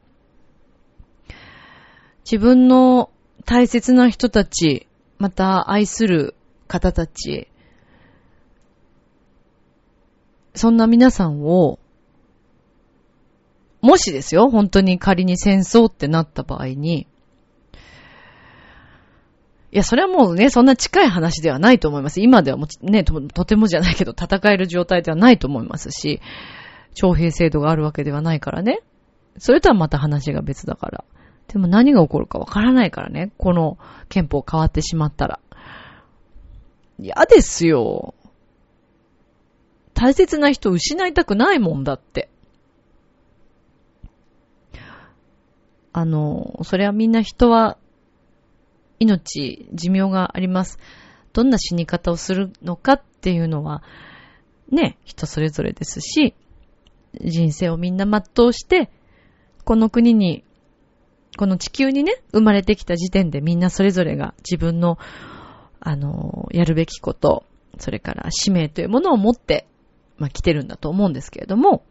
[2.23, 3.09] 自分の
[3.45, 6.35] 大切な人たち、また愛する
[6.67, 7.47] 方たち、
[10.53, 11.79] そんな皆さんを、
[13.81, 17.07] もしですよ、本当に仮に戦争ってなった場合に、
[19.71, 22.21] いや、それはもうね、そんな近い話ではないと思います。
[22.21, 26.21] 今ではもねと、とてもじゃないけど、戦える状態ではないと思いますし、
[26.95, 28.81] 徴兵制度があるわけではないからね。
[29.37, 31.03] それとはまた話が別だから。
[31.47, 33.31] でも何が起こるかわからないからね。
[33.37, 33.77] この
[34.09, 35.39] 憲法変わってしまったら。
[36.99, 38.15] 嫌ですよ。
[39.93, 42.29] 大切な人を失いたくないもんだって。
[45.93, 47.77] あの、それはみんな人は
[48.99, 50.79] 命、寿命があります。
[51.33, 53.83] どんな死に方をするのかっていうのは、
[54.71, 56.35] ね、人それぞれですし、
[57.21, 58.89] 人生をみんな全うして、
[59.63, 60.43] この国に、
[61.37, 64.97] この地球にね、生まれてきた時点でみんなそれぞれが自分の、
[65.79, 67.45] あの、やるべきこと、
[67.77, 69.67] それから使命というものを持って、
[70.17, 71.83] まあ、来てるんだと思うんですけれども、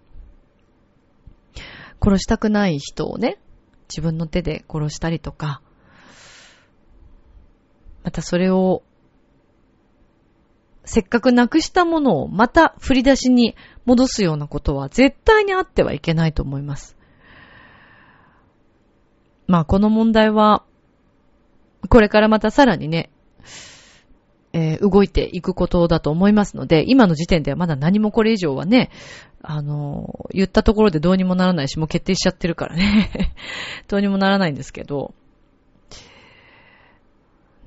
[2.00, 3.38] 殺したくない人をね、
[3.88, 5.62] 自分の手で殺したりとか、
[8.08, 8.82] またそれを、
[10.86, 16.96] せっかくなくしたものをまた振り出しに戻すようなことは絶対にあってはいけないと思います。
[19.46, 20.64] まあこの問題は、
[21.90, 23.10] これからまたさらにね、
[24.54, 28.90] えー、動いていくことだと思いますので、今の時点ではまだ何もこれ以上はね、
[29.42, 33.34] あのー、言ったところでどうにもならないし、もう決定しちゃってるからね
[33.86, 35.12] どうにもならないんですけど、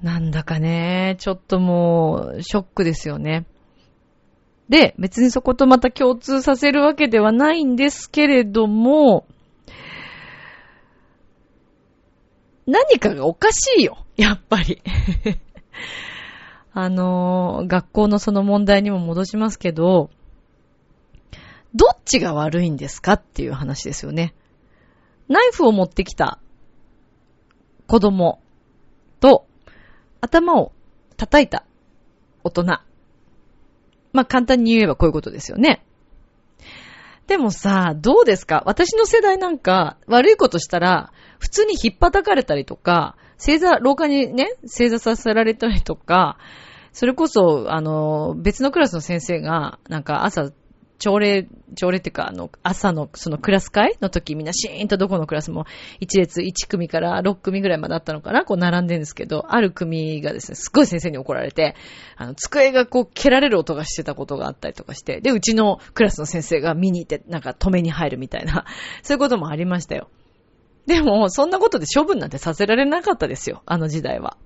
[0.01, 3.45] なんだかね、ちょっともう、ショックですよね。
[4.69, 9.27] で、別にそことまた共通させるわけではないんですけれども、
[12.65, 14.05] 何かがおかしいよ。
[14.15, 14.81] やっぱり。
[16.73, 20.09] あの、学校のその問題にも戻しますけど、
[21.75, 24.33] どっちが悪いんですかっていう話ですよね。
[25.27, 26.39] ナイフを持ってきた
[27.87, 28.40] 子供
[30.21, 30.71] 頭を
[31.17, 31.65] 叩いた
[32.43, 32.63] 大人。
[34.13, 35.83] まあ、簡単に言えばこういうことですよね。
[37.27, 38.63] でもさ、どうですか？
[38.65, 46.37] 私の世代なんか悪いことしたら普通に引っ叩かれたりとか、正座、廊下にね、正座させられたりとか、
[46.91, 50.51] それこそ、あの、別のクラスの先生が、なんか朝
[51.01, 55.65] 朝礼、朝礼っていうか、あの、朝のそのクラス会の時みんなシーンとどこのクラスも
[55.99, 61.75] 1列1組から6組ぐらいまであったのかなこう並んでるんですけど、ある組がですね、すっごい先生に怒られて、
[62.17, 68.65] あの、机がこう蹴られる音がしてたことがあったりとかして、で、うちのクラスの先生が見に行って、なんか止めに入るみたいな、
[69.01, 70.07] そういうこともありましたよ。
[70.85, 74.37] でも、そんなことで処分なんてさせられなかったですよ、あの時代は。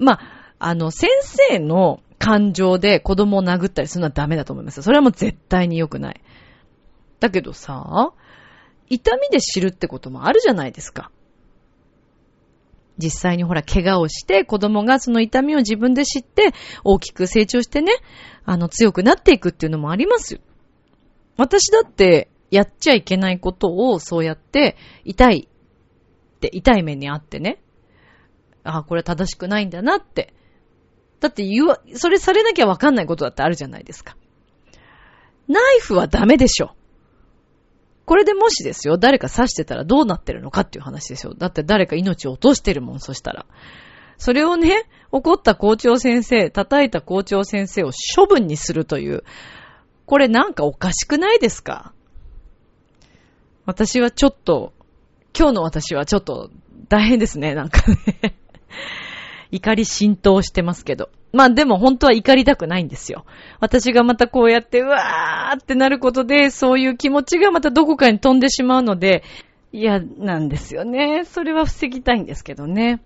[0.00, 0.20] まあ、
[0.58, 4.82] あの、先生の感情で子供を殴ったりするのはダメだと思います。
[4.82, 6.20] それはもう絶対に良くない。
[7.20, 8.12] だけどさ、
[8.88, 11.10] 痛みで知るってこともあるじゃないですか。
[12.98, 16.52] 実際にほら、怪我をして、子供がその痛みを自分で知って、
[16.82, 17.92] 大きく成長してね、
[18.44, 20.40] あの、強くなっていくっていうのもありますよ。
[21.36, 25.48] 私だって、やっちゃいけないことを、そうやって、痛い
[26.36, 27.60] って、痛い目にあってね、
[28.64, 30.32] ああ、これは正しくないんだなって
[31.20, 34.16] だって言わ、それされなきゃわかんないことだってあるじゃないですか。
[35.48, 36.72] ナイフはダメでしょ。
[38.04, 41.34] これでもしですよ、誰か刺してたらどうなってるのかっていう話ですよ。
[41.34, 43.46] だって誰か命を落としてるもん、そしたら。
[44.18, 49.24] それをね、怒った校長先生、叩いた校長先生を処分にするという、
[50.06, 51.92] これなんかおかしくないですか？
[53.64, 54.72] 私はちょっと、
[55.36, 56.50] 今日の私はちょっと
[56.88, 57.82] 大変ですね、なんか
[58.22, 58.36] ね
[59.50, 61.10] 怒り浸透してますけど。
[61.32, 63.24] まあでも本当は怒りたくないんですよ。
[63.60, 69.22] 私がまたこうやってうわーってなることで、そういう気持ちがまたどこかに飛んでしまうので、
[69.72, 71.24] 嫌なんですよね。
[71.24, 73.00] それは防ぎたいんですけどね。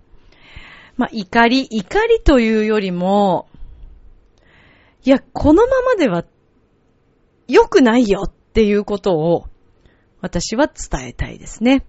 [0.97, 3.47] まあ怒り、怒りというよりも、
[5.03, 6.25] いや、このままでは
[7.47, 9.45] 良くないよっていうことを
[10.21, 11.83] 私は伝えたいですね。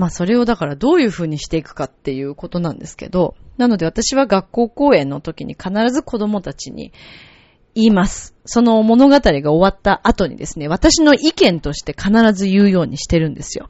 [0.00, 6.94] まあそれをだからどういう風にしていくかっていうことなんですけど、なので私は学校公演の時に必ず子供たちに
[7.74, 8.34] 言います。
[8.46, 13.68] その物語が終わった後にですね、私の意見として必ず言うようにしてるんですよ。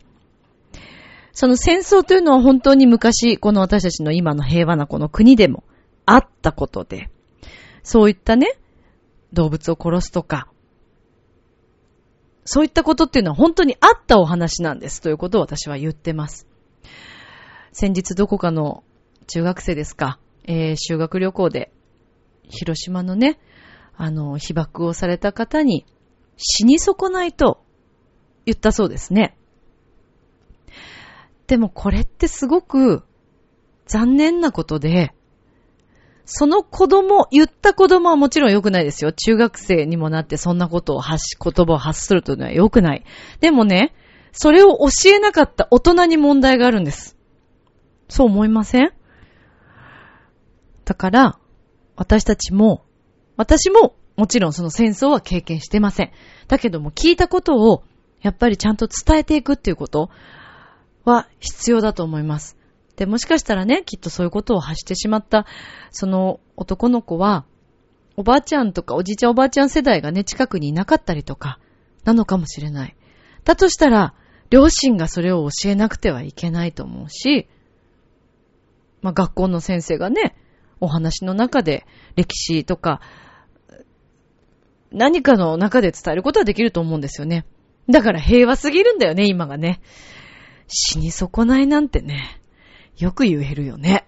[1.32, 5.64] その戦争というのは本当に昔、この私たちの今の平和なこの国でも
[6.06, 7.10] あったことで、
[7.82, 8.56] そういったね、
[9.32, 10.46] 動物を殺すとか、
[12.44, 16.46] そういったことっていうのは本当にあったお話なんですということを私は言ってます。
[17.72, 18.83] 先日どこかの
[19.26, 21.72] 中学生ですか、えー、修学旅行で
[22.48, 23.38] 広島のね、
[23.96, 25.87] あの、被爆をされた方に
[26.37, 27.62] 死に損ないと
[28.44, 29.37] 言ったそうですね。
[31.46, 33.03] でもこれってすごく
[33.87, 35.14] 残念なことで、
[36.32, 39.10] その子供、言った子供はもちろん良くないですよ。
[39.10, 43.04] 中学生にもなってそんなことを発し、言葉を発するというのは良くない。
[43.40, 43.92] でもね、
[44.30, 47.16] それを教えなかった大人に問題があるんです。
[48.08, 48.92] そう思いません？
[50.84, 51.38] だから、
[51.96, 52.84] 私たちも、
[53.36, 56.12] 私ももちろんその戦争は経験してません。
[56.46, 57.82] だけども聞いたことを
[58.22, 60.10] やっぱりちゃんと伝えていくっていうこと
[61.04, 62.56] は必要だと思います。
[63.00, 65.46] で、もしかしたらね、きっとそういうことを発してしまった、
[65.90, 67.46] その男の子は、
[68.18, 71.58] おばあちゃんとかおじいちゃんおばあちゃん世代がね、近くにいなかったりとか、
[72.04, 72.94] なのかもしれない。
[73.44, 74.12] だとしたら、
[74.50, 77.48] 両親がそれを教えなくてはいけないと思うし、
[79.00, 80.36] まあ、学校の先生がね、
[80.78, 81.86] お話の中で
[82.16, 83.00] 歴史とか、
[84.92, 87.46] 何かの中で伝えることはできると思うんですよね。
[87.88, 89.80] だから平和すぎるんだよね、今がね。
[90.68, 92.39] 死に損ないなんてね。
[93.01, 94.07] よく言えるよね。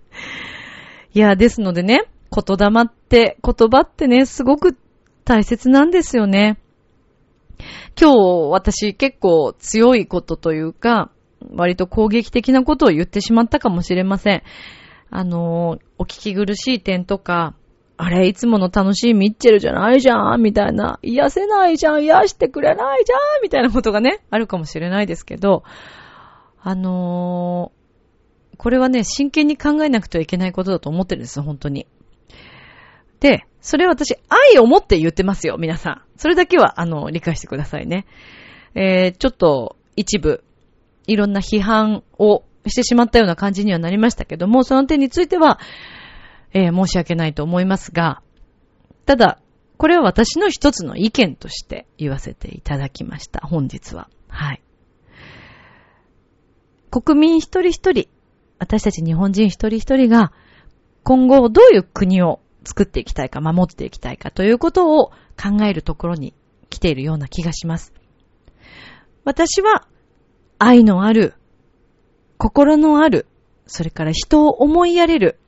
[1.14, 4.76] いや、ですのでね、言霊って、言葉ってね、すごく
[5.24, 6.58] 大切なんですよね。
[7.98, 8.18] 今日
[8.50, 11.10] 私結構強いことというか、
[11.54, 14.42] 割と攻撃的なことを言ってしまったかもしれません。
[15.10, 17.54] あの、お聞き苦しい点とか、
[17.96, 25.62] あれ、いつもの楽しいミッチェルじゃないじゃんみたいな、癒せないじゃん癒してくれないじゃんみたいなことがね、あるかもしれないですけど、
[26.60, 27.72] あの
[28.56, 31.86] これはね、真剣に考えなくてはいけないことだと思ってるんです、本当に。
[33.20, 36.02] で、それは私、愛を持って言ってますよ、皆さん。
[36.16, 38.06] それだけは、あの、理解してくださいね。
[38.74, 40.44] えー、ちょっと、一部、
[41.06, 45.58] いろんな批判をしてしまったような感じにはなりましたけども、その点については、
[46.52, 48.22] えー、申し訳ないと思いますが、
[49.04, 49.40] ただ、
[49.76, 53.40] これは私の一つの意見として言わせていただきました。
[53.40, 54.08] 本日は。
[54.28, 54.62] はい。
[56.90, 58.08] 国民一人一人、
[58.58, 60.32] 私たち日本人一人一人が
[61.02, 66.34] 今後どういう国を作っていきたいか、守っていきたいかということを考えるところに
[66.68, 67.92] 来ているような気がします。
[69.24, 69.86] 私は
[70.58, 71.34] 愛のある、
[72.38, 73.26] 心のある、
[73.66, 75.38] それから人を思いやれる、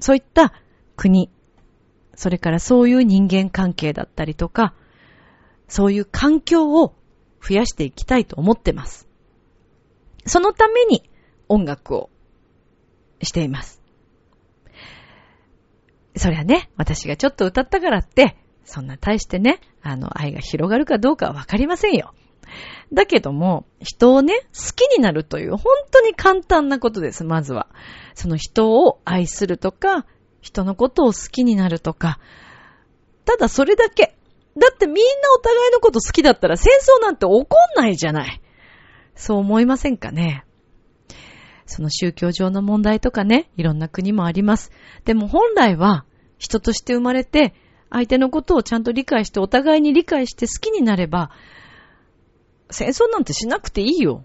[0.00, 0.52] そういった
[0.96, 1.30] 国、
[2.14, 4.74] それからそういう人間関係だったりとか、
[5.68, 6.94] そういう環境を
[7.46, 9.06] 増やしていきたいと思ってます。
[10.26, 11.08] そのために
[11.48, 12.10] 音楽を
[13.22, 13.82] しています。
[16.16, 22.12] そりゃね、私がちょっと歌ったからって、そんな大してね、あの、愛が広がるかどうかはわかりませんよ。
[22.92, 27.68] だけども、人をね、好きになるという本当に簡単なことです、まずは。
[28.14, 30.06] その人を愛するとか、
[30.40, 32.18] 人のことを好きになるとか、
[33.24, 34.16] ただそれだけ。
[34.56, 35.02] だってみんな
[35.36, 37.46] お互いのこと好きだったら戦争なんて起こ
[37.76, 38.40] んないじゃない。
[39.14, 40.44] そう思いませんかね。
[41.68, 44.72] その宗教上の問題とかね、いろんな国もあります。
[45.04, 46.04] でも本来は
[46.38, 47.54] 人として生まれて、
[47.90, 51.30] 相手のことをちゃんと理解して、お互いに理解して好きになれば、
[52.70, 54.24] 戦争なんてしなくていいよ。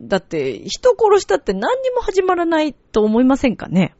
[0.00, 3.94] だって、人殺したって何にも始まらないと思いませんかね。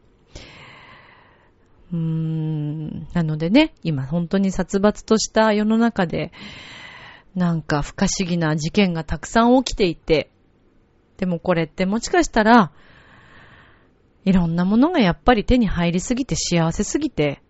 [1.92, 6.32] うーん、なのでね、今本当に殺伐とした世の中で、
[7.34, 10.30] なんか不可思議な事件がたくさん起きていて、
[11.18, 12.72] でもこれってもしかしたら、
[14.24, 17.42] いろんなものがやっぱり手に入りすぎて幸せすぎて、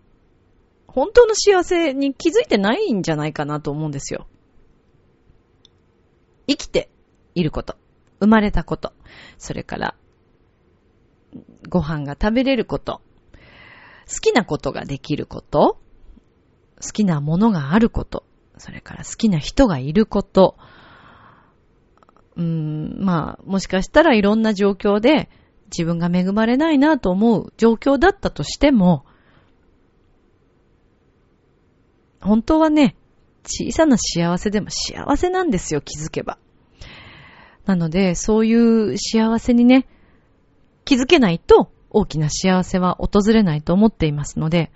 [0.86, 4.26] 本当の幸せに気づいてないんじゃないかなと思うんですよ。
[6.48, 6.90] 生きて
[7.34, 7.76] いること、
[8.20, 8.94] 生まれたこと、
[9.36, 9.94] それから、
[11.68, 13.02] ご飯が食べれること、
[14.10, 15.78] 好きなことができること、
[16.82, 18.24] 好きなものがあること、
[18.56, 20.56] それから好きな人がいること、
[22.39, 25.28] うん、まあ、もしかしたらいろんな状況で
[25.76, 29.05] 自分が恵まれないなと思う状況だったとしても、
[32.20, 32.97] 本当はね、
[33.45, 36.39] 小さな幸せでも幸せなんですよ、気づけば。
[37.66, 39.86] なので、そういう幸せにね、
[40.84, 44.70] 気づけないと大きな幸せは訪れないと思っていますので、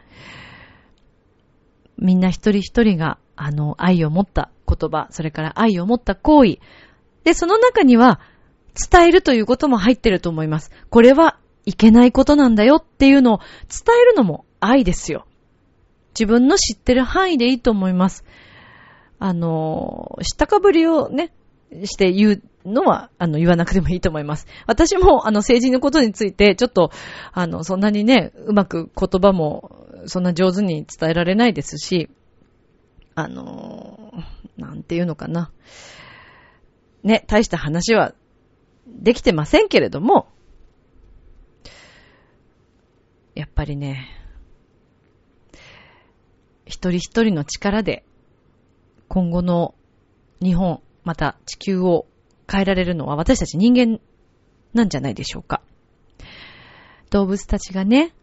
[1.97, 6.59] みんな一人一人が、あの、愛を持った言葉、それから愛を持った行為、
[7.25, 8.21] で、その中には、
[8.75, 10.71] 伝えるということも入ってると思います。
[10.89, 15.27] これはいけないことなんだよっていうのを伝えるのも愛ですよ。
[16.15, 18.25] 自分の知ってる範囲でいいと思います。
[19.19, 21.33] あの、知ったかぶりをね、
[21.85, 24.47] して言うのは、あの、言わなくてもいいと思います。
[24.67, 26.91] 私も、あの、政治のことについて、ちょっと、
[27.33, 32.11] あの、そんなにね、うまく言葉も、そんな上手に伝えられないですし、
[33.15, 34.13] あの、
[34.57, 35.51] なんていうのかな。
[37.03, 38.15] ね、大した話は
[38.87, 40.29] できてませんけれども、
[43.35, 44.09] やっぱりね、
[46.67, 48.05] 一人一人の力で
[49.09, 49.75] 今後の
[50.41, 52.07] 日本、また地球を
[52.51, 54.01] 変えられるのは私たち人間
[54.75, 55.63] なんじゃないでしょうか。
[57.11, 58.15] 動物たちがね、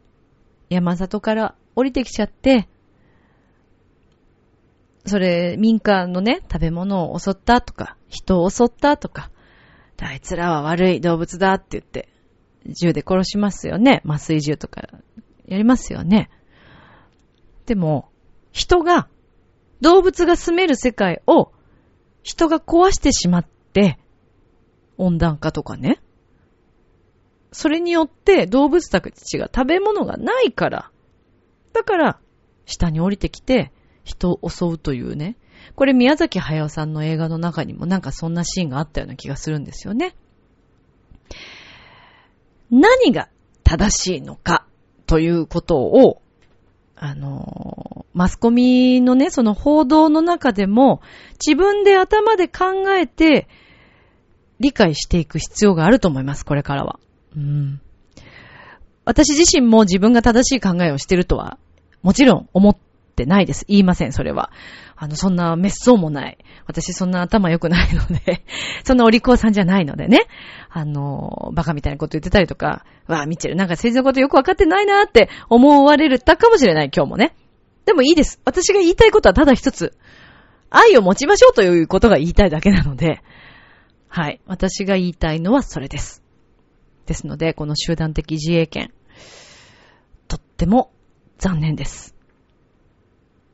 [0.70, 2.68] 山里から降りてきちゃって、
[5.10, 9.32] それ、民間のね、食べ物を襲ったとか、人を襲ったとか、
[10.02, 12.10] あいつらは悪い動物だって言って、
[12.66, 14.02] 銃で殺しますよね。
[14.06, 14.88] 麻酔銃とか
[15.46, 16.30] やりますよね。
[17.66, 18.10] でも、
[18.52, 19.10] 人が
[19.82, 21.52] 動物が住める世界を
[22.24, 24.00] 人が壊してしまって、
[24.98, 26.02] 温暖化とかね。
[27.52, 30.92] それによって動物たちが食べ物がないから、
[31.74, 32.20] だから
[32.66, 33.72] 下に降りてきて
[34.10, 35.36] 人を襲うというね。
[35.76, 40.16] これ宮崎駿さんの映画の中にもなんかそんなシーンがあったような気がするんですよね。
[42.72, 43.30] 何が
[43.64, 44.66] 正しいのか
[45.06, 46.22] ということを
[47.02, 51.02] あの、マスコミのね、その報道の中でも、
[51.46, 53.48] 自分で頭で考えて、
[54.60, 57.00] 理解していく必要があると思います、これからは。
[57.38, 57.80] うん。
[59.06, 61.58] 私自身も自分が正しい考えをしてるとは、
[62.02, 62.78] もちろん思っ
[63.24, 63.66] ってないです。
[63.68, 64.52] 言いません、それは。
[64.96, 66.38] あの、そんな滅相もない。
[66.66, 68.46] 私そんな頭良くないので
[68.86, 70.28] そんなお利口さんじゃないのでね。
[70.70, 77.36] あの、バカみたいなこと言ってたりとか、わあ、ミッチェルなんか政治のことよくわかってないなって思われるたかもしれない、今日もね。
[77.86, 78.40] でもいいです。
[78.46, 79.98] 私が言いたいことはただ一つ。
[80.70, 83.22] 愛を持ちましょうということが言いたいだけなので、
[84.08, 84.40] はい。
[84.46, 86.24] 私が言いたいのはそれです。
[87.08, 88.92] ですので、この集団的自衛権、
[90.28, 90.92] とっても
[91.40, 92.19] 残念です。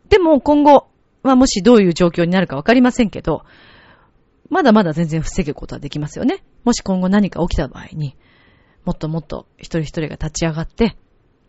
[0.10, 0.88] でも今後
[1.24, 3.44] はもしどういう状況になるかわかりませんけど、
[4.50, 6.44] まだまだ全然防ぐことはできますよね。
[6.64, 8.16] もし今後何か起きた場合に、
[8.86, 10.96] もっともっと一人一人が立ち上がって、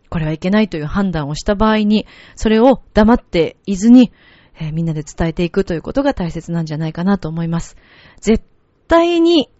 [0.09, 4.11] これはいけないという判断をした場合に、それを黙っていずに、
[4.59, 7.77] えーみんなで伝えていくということが大切なんじゃないかなと思います。
[8.19, 8.43] 絶
[8.87, 9.51] 対に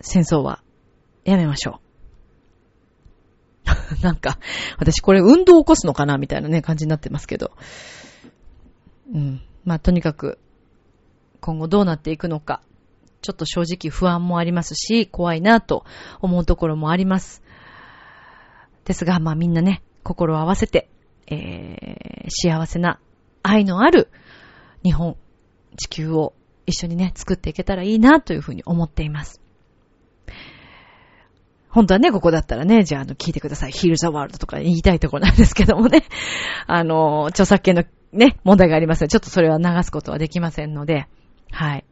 [0.00, 0.62] 戦争は
[1.24, 1.90] やめましょう。
[4.02, 4.38] なんか、
[4.78, 7.52] 私これ運動を起こすのかなみたいなね、感じになってますけど。
[9.12, 9.42] うん。
[9.64, 10.38] まあ、とにかく、
[11.40, 12.62] 今後どうなっていくのか、
[13.22, 15.84] ちょっと正直不安もありますし、怖いなと
[16.20, 17.42] 思うところもあります。
[18.84, 20.88] ですが、まあみんなね、心を合わせて、
[21.26, 22.98] えー、幸せな
[23.42, 24.08] 愛のある
[24.82, 25.16] 日本、
[25.76, 26.34] 地球を
[26.66, 29.40] 一緒にね、作っていけたらいいなというふうに思っています。
[31.68, 33.70] 本当はね、ここだったらね、じゃあ、あの、聞いてください。
[33.70, 36.04] Heal the World とか言いたいところなんですけどもね。
[36.66, 41.06] あの、著作権のね、問題がありますので、ちょっとそれは流すことはできませんので、
[41.52, 41.84] はい。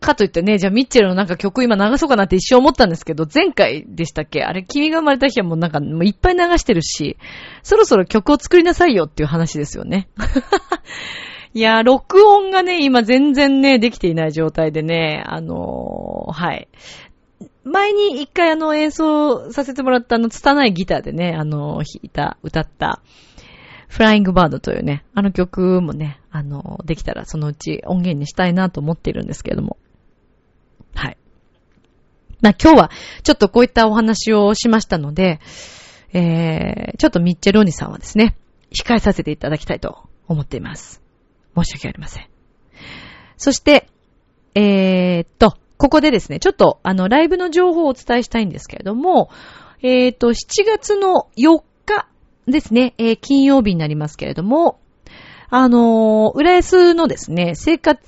[0.00, 4.42] かといってね、じゃあミッチェルのなんか曲今流そうかなって一瞬思ったんですけど、前回でしたっけ？
[4.42, 7.18] あれ、君が生まれた日はもうなんかもういっぱい流してるし、
[7.62, 10.08] そろそろ曲を作りなさいよっていう話ですよね。
[11.52, 16.68] いやー、録音がね、今全然ね、できていない状態でね、あのーはい。
[17.64, 23.02] 前に一回あの演奏させてもらったあの拙いギターでね、あの弾いた、歌った、
[23.90, 29.78] フライングバードというね、あの曲もね、あの、できたらそのうち音源にしたいなと思っているんですけれども。
[30.94, 31.16] はい。
[32.40, 32.90] まあ今日は
[33.24, 35.40] ちょっとこういったお話をしましたので、
[36.12, 38.36] えー、ちょっとミッチェローニさんはですね、
[38.72, 41.02] 控えさせていただきたいと思っています。
[41.56, 42.28] 申し訳ありません。
[43.36, 43.88] そして、
[44.54, 49.30] えー、っと、ここでですね、ちょっとあの、ライブの情報をお伝えしたいんですけれども、
[49.82, 51.69] えー、っと、7月の4日
[52.46, 54.80] ですね、えー金曜日になりますけれども、
[55.48, 58.00] あのー、浦安のですね、生活、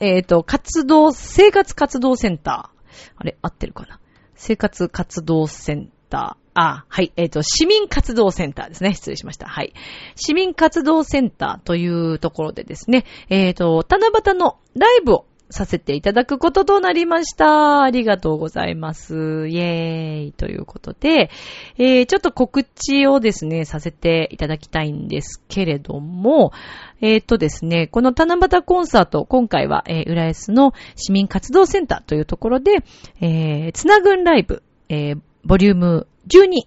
[0.00, 2.80] えっ、と、活動、生活活動センター。
[3.16, 4.00] あれ、合ってるかな？
[4.34, 6.50] 生活活動センター。
[6.54, 7.12] あ、はい。
[7.16, 8.94] えっ、と、市民活動センターですね。
[8.94, 9.46] 失礼しました。
[9.46, 9.72] はい。
[10.16, 17.82] 市民活動センターというところでですね、えっ、と、七夕のライブをさせていただくこととなりました。
[17.82, 19.14] ありがとうございます。
[19.14, 20.32] イェーイ。
[20.32, 21.30] ということで、
[21.76, 26.52] えー、ちょっと告知をですね、させていただきたいんですけれども、
[27.00, 32.84] えー、っとですね、この七夕コンサート、今回は、えー、浦安の市民活動センターというところで、
[33.20, 36.66] えー、つなぐんライブ、えー、ボリューム12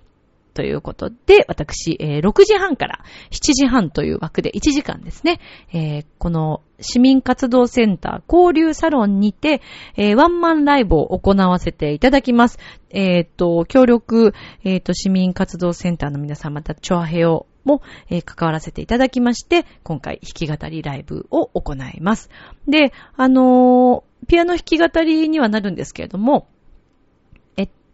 [0.54, 3.00] ということで、私、えー6時半から
[3.32, 5.40] 7時半という枠で1時間ですね、
[5.74, 9.62] えーこの市民活動センター交流サロンにて、
[9.96, 12.60] えーワンマンライブを行わせていただきます。
[12.90, 14.34] えっ、と、協力、
[14.64, 22.30] えっ、と、市民活動センターの皆さん、また、チョアヘオも、えー関わらせていただきまして、今回、弾き語りライブを行います。
[22.68, 26.48] で、あのーピアノ弾き語りにはなるんですけれども、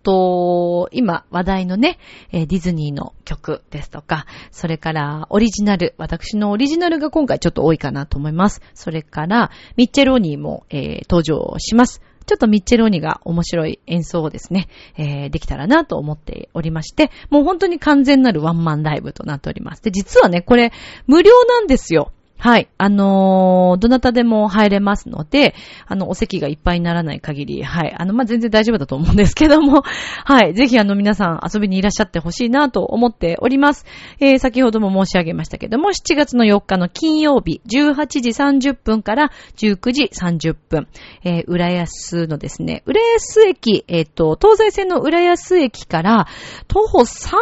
[0.03, 1.99] と、今話題のね、
[2.31, 8.61] ディズニーの曲ですとか、それからオリジナル、私のオリジナルが今回ちょっと多いかなと思います。
[8.73, 12.01] それから、ミッチェローニーも、えー登場します。
[12.25, 19.81] ちょっとミッチェローニーが面白い演奏をですね、えーできたらなと思っておりまして、もう本当に完全なるワンマンライブとなっております。
[19.81, 20.71] で、実はね、これ、
[21.07, 22.11] 無料なんですよ。
[22.39, 22.69] はい。
[22.77, 25.53] あのーどなたでも入れますので、
[25.85, 27.93] あの、お席がいっぱいにならない限り、はい。
[27.95, 29.83] あの、まあ、全然大丈夫だと思うんですけども、
[30.23, 30.53] はい。
[30.53, 33.85] ぜひ、あの、皆さん遊びにいらっしゃってほしいなと思っております。
[34.21, 40.87] えー先ほども申し上げましたけども、7月の4日の金曜日、18時30分から19時30分、
[41.25, 46.27] えー浦安のですね、浦安駅、えっ、と、東西線の浦安駅から、
[46.67, 47.35] 徒歩3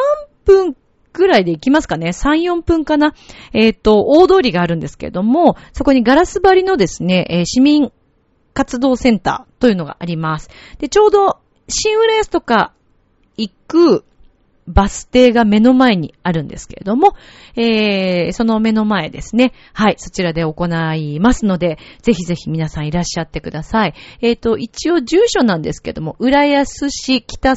[0.46, 0.76] 分
[1.18, 3.14] ぐらいで行きますかね ?3、4分かな
[3.54, 7.92] えっ、と、大通りがあるんですけれども、そこにガラス張りのですね、えー市民
[8.54, 10.50] 活動センターというのがあります。
[10.80, 12.74] で、ちょうど、新浦安とか
[13.36, 14.04] 行く
[14.68, 17.16] バス停が目の前にあるんですけれども、
[17.56, 19.54] えー、その目の前ですね。
[19.74, 20.66] はい、そちらで行
[20.96, 23.94] いますので、ぜひぜひ皆さんいらっしゃってください。
[24.22, 27.52] えっ、と、一応住所なんですけども、浦安市北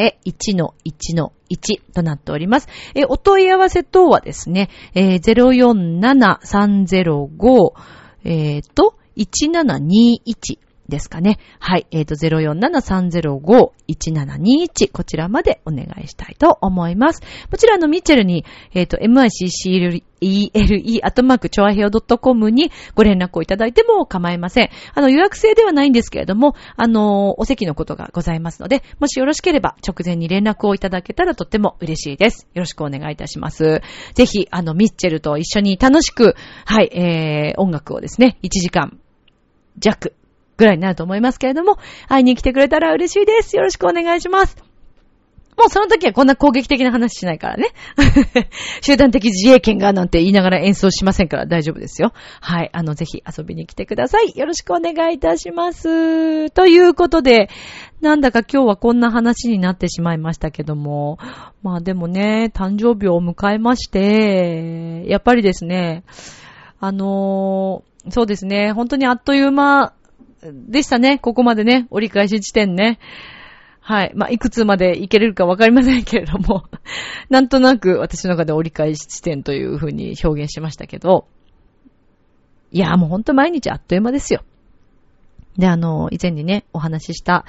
[0.00, 2.68] 栄1-1-1 1となっております。
[2.94, 7.72] えーお問い合わせ等はですね、えー、047-305、
[8.24, 10.58] えっ、と、1721
[10.88, 11.38] ですかね。
[11.58, 11.86] はい。
[11.90, 17.22] えっ、と、047-305-1721こちらまでお願いしたいと思います。
[17.50, 20.02] もちろん、あの、ミッチェルに、えっ、と、miccele
[21.02, 24.70] アットマーク、チョアヘオ .com にご連絡をいただいても構いません。
[24.94, 32.46] あの、予約制ではないんですけれども、あの、お席のことがございますので、もしよろしければ直前に連絡をいただけたらとっても嬉しいです。
[32.54, 33.82] よろしくお願いいたします。
[34.14, 36.34] ぜひ、あの、ミッチェルと一緒に楽しく、
[36.64, 38.98] はい、えー、音楽をですね、1時間
[39.78, 40.14] 弱
[40.56, 41.78] ぐらいになると思いますけれども、
[42.08, 43.56] 会いに来てくれたら嬉しいです。
[43.56, 44.56] よろしくお願いします。
[45.56, 47.68] もうその時はこんな攻撃的な話しないからね。
[48.82, 52.12] 集団的自衛権がなんて言いながら演奏しませんから大丈夫ですよ。
[52.40, 52.70] はい。
[52.74, 54.38] あの、ぜひ遊びに来てください。
[54.38, 56.50] よろしくお願いいたします。
[56.50, 57.48] ということで、
[58.02, 61.18] なんだか今日はこんな話になってしまいましたけども。
[61.62, 66.04] まあでもね、誕生日を迎えまして、やっぱりですね、
[66.80, 69.92] あのーそうですね、本当にあっという間
[70.52, 71.18] でしたね。
[71.18, 72.98] ここまでね、折り返し地点ね。
[73.80, 74.12] はい。
[74.16, 76.64] まあ、いくつまでいけれるかわかりませんけれども、
[77.30, 81.28] なんとなく私の中で折り返し地点という風に表現しましたけど、
[82.72, 84.42] いや、もうほんと毎日あっという間ですよ。
[85.56, 87.44] で、あの、以前にね、お話しした、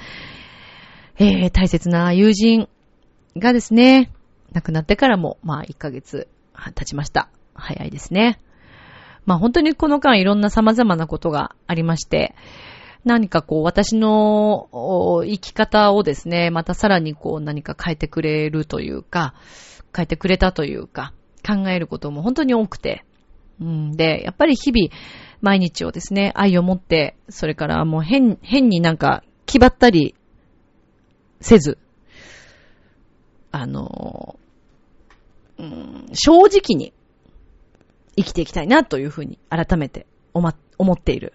[1.18, 2.68] えー、大切な友人
[3.36, 4.12] がですね、
[4.52, 6.28] 亡くなってからも、まあ、1ヶ月
[6.74, 7.28] 経ちました。
[7.54, 8.38] 早いですね。
[9.26, 12.34] まあ、本当にこの間いろんな様々なことがありまして、
[13.04, 14.68] 何かこう私の
[15.24, 19.34] 生き方をですね、またさらにこう何か変えてくれるというか、
[19.94, 21.12] 変えてくれたというか、
[21.46, 23.04] 考えることも本当に多くて、
[23.60, 24.90] うん、で、やっぱり日々
[25.40, 30.14] 毎日をですね、愛を持って、それからもう変、変になんか気張ったり
[31.40, 31.78] せず、
[33.50, 34.38] あの、
[35.58, 36.92] うん、正直に
[38.16, 41.32] 生きていきたいなというふうに改めて思思っている。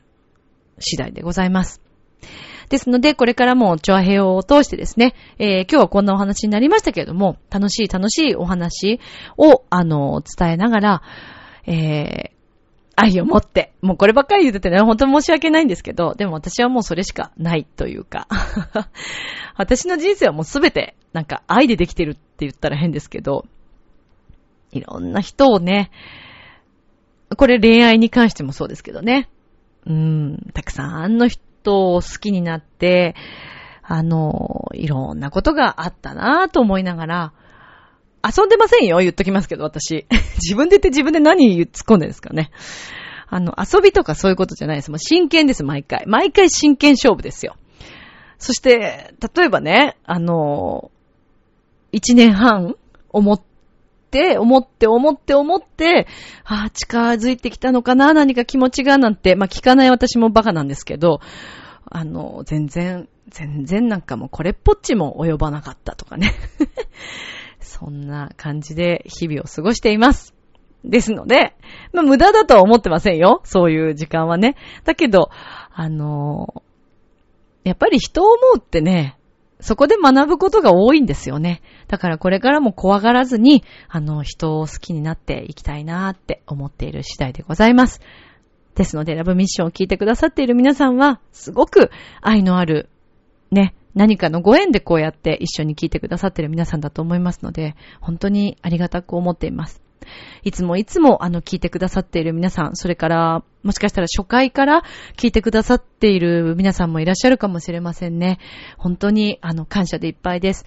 [0.80, 1.82] 次第でございます。
[2.70, 9.00] ですので、これからも、チョアヘを通してですね、えー今日はこんなお話になりましたけれども、楽しい楽しいお話
[9.38, 11.02] を、あの、伝えながら、
[11.66, 12.34] えー
[12.96, 18.28] 愛を持って、もうこればっかり言っててね、本当に申し訳ないんですけど、でも私はもうそれしかないというか、
[19.58, 23.46] 私の人生はもうすべて、なんか愛でできてるって言ったら変ですけど、
[24.72, 25.90] いろんな人をね、
[27.36, 29.30] これ恋愛に関してもそうですけどね。
[29.86, 33.16] うん、たくさんの人を好きになって、
[33.82, 37.34] あの、いろんなことがあったなぁと思いながら、
[38.24, 40.06] 遊んでませんよ、言っときますけど、私。
[40.42, 42.52] 自分で言って自分で何突っ込んでるんですかね。
[43.28, 44.92] あの、遊びとかそういうことじゃないです。
[44.92, 46.06] もう真剣です、毎回。
[46.08, 47.58] 毎回真剣勝負ですよ。
[48.38, 50.92] そして、例えばね、あの、
[51.92, 52.76] 一年半
[53.10, 53.42] 思っ
[54.14, 56.08] て、思って、思って、思って、
[56.46, 61.20] ああ、近づいてきたのかな、何か気持ちが、なんて、まあ、聞かない私もバカなんですけど、
[61.86, 66.34] あの、全然、全然なんかもうこれっぽっちも及ばなかったとかね。
[67.60, 70.36] そんな感じで日々を過ごしています。
[70.86, 71.56] ですので、
[71.94, 73.42] まあ、無駄だとは思ってませんよ。
[73.46, 74.56] そういう時間はね。
[74.84, 75.30] だけど、
[75.72, 76.62] あの
[77.64, 79.18] やっぱり人を思うってね、
[79.64, 81.62] そこで学ぶことが多いんですよね。
[81.88, 88.02] だからこれからも怖がらずに、あの、人を好きになっていきたいなーって思っている次第でございます。
[88.76, 91.92] ですので、ラブミッションを聞いてくださっている皆さんは、すごく
[92.22, 92.90] 愛のある、
[93.52, 99.83] ね、何かのご縁でこうやって一緒に聞いてくださっている皆さんだと思いますので、本当にありがたく思っています。
[100.44, 104.84] いつもいつもあの聞いてくださっている皆さん、それからもしかしたら初回から
[105.18, 108.40] 聞いてくださっている皆さんもいらっしゃるかもしれませんね。
[108.78, 110.66] 本当にあの感謝でいっぱいです。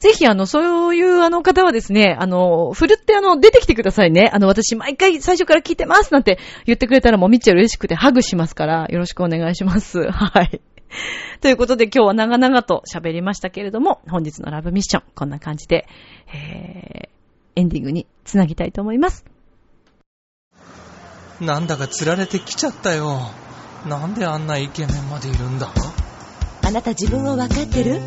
[0.00, 4.30] ぜひ、あの、そういうあの方はですね、あの、ふるってあの、出てきてくださいね。
[4.32, 10.02] あの、私毎回最初から聞いてますなんて言ってくれたらもうミッチェル嬉しくてハグしますから、よろしくお願いします。
[10.10, 10.60] はい。
[11.40, 15.86] ということで今日は長々と喋りましたけれども、本日のラブミッション、こんな感じで、
[16.34, 17.08] えー、
[17.56, 19.24] エンディングにつなぎたいと思います。
[21.40, 23.20] なんだか釣られてきちゃったよ。
[23.86, 25.70] なんであんなイケメンまでいるんだ？
[26.62, 28.00] あなた自分を分かってる？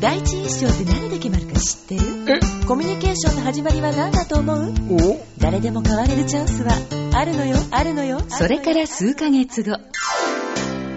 [0.00, 2.02] 第一印象って何で決まるか知ってる？
[2.26, 2.66] え？
[2.66, 4.74] コミュニケーションの始まりは何だと思う？
[4.90, 5.26] お？
[5.38, 6.72] 誰でも変われるチャンスは
[7.14, 7.56] あるのよ。
[7.70, 8.20] あるのよ。
[8.28, 9.78] それから数ヶ月後。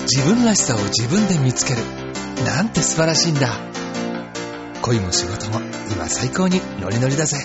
[0.02, 1.82] 自分らしさを自分で見つける。
[2.46, 3.50] なんて素晴らしいんだ。
[4.82, 7.38] 恋も仕事も今最高にノリノリだぜ。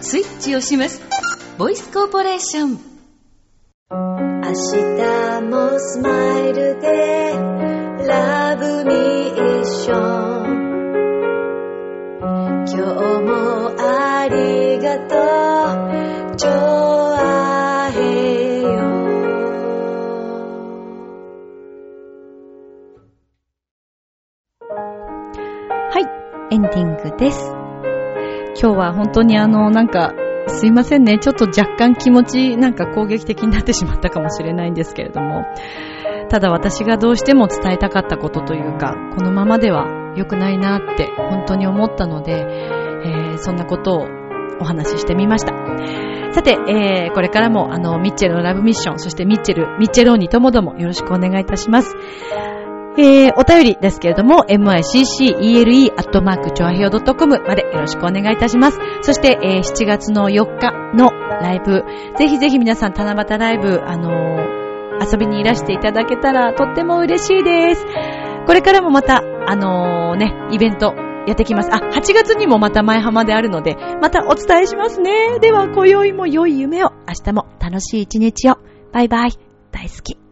[0.00, 1.02] スイッチをします。
[1.58, 2.78] ボイスコーポレーション。
[3.90, 7.34] 明日もスマイルで
[8.06, 10.58] ラブミション。
[12.66, 12.76] 今日
[13.22, 15.28] もありがとう。
[25.90, 27.57] はいエンディングです。
[28.60, 30.12] 今日は本当にあの、なんか、
[30.48, 31.18] すいませんね。
[31.18, 35.44] ちょっと若干気持ちなんか攻撃的になってしまったかもしれないんですけれども。
[36.28, 39.86] ただ私がどうしても伝えたかったことというか、このままでは
[40.16, 42.32] 良くないなって本当に思ったので、
[43.04, 44.06] えーそんなことを
[44.60, 45.52] お話ししてみました。
[46.32, 51.96] さて、えーこれからもあの、ミッチェルのラブミッション、そしてミッチェル、ミッチェローニともどもよろしくお願いいたします。
[53.00, 55.94] えー、お便りですけれども、miccele.com
[57.46, 58.80] までよろしくお願いいたします。
[59.02, 61.84] そして、えー7月の4日のライブ、
[62.18, 64.58] ぜひぜひ皆さん七夕ライブ、あのー
[65.00, 67.86] 遊びにいらしていただけたらとっても嬉しいです。
[68.48, 70.96] これからもまた、あのーね、イベント
[71.28, 71.72] やってきます。
[71.72, 75.38] あ、8月にもまた前浜であるので、またお伝えしますね。
[75.40, 78.56] では、今宵も良い夢を、明日も楽しい一日を。
[78.92, 79.30] バイバイ。
[79.70, 80.27] 大好き。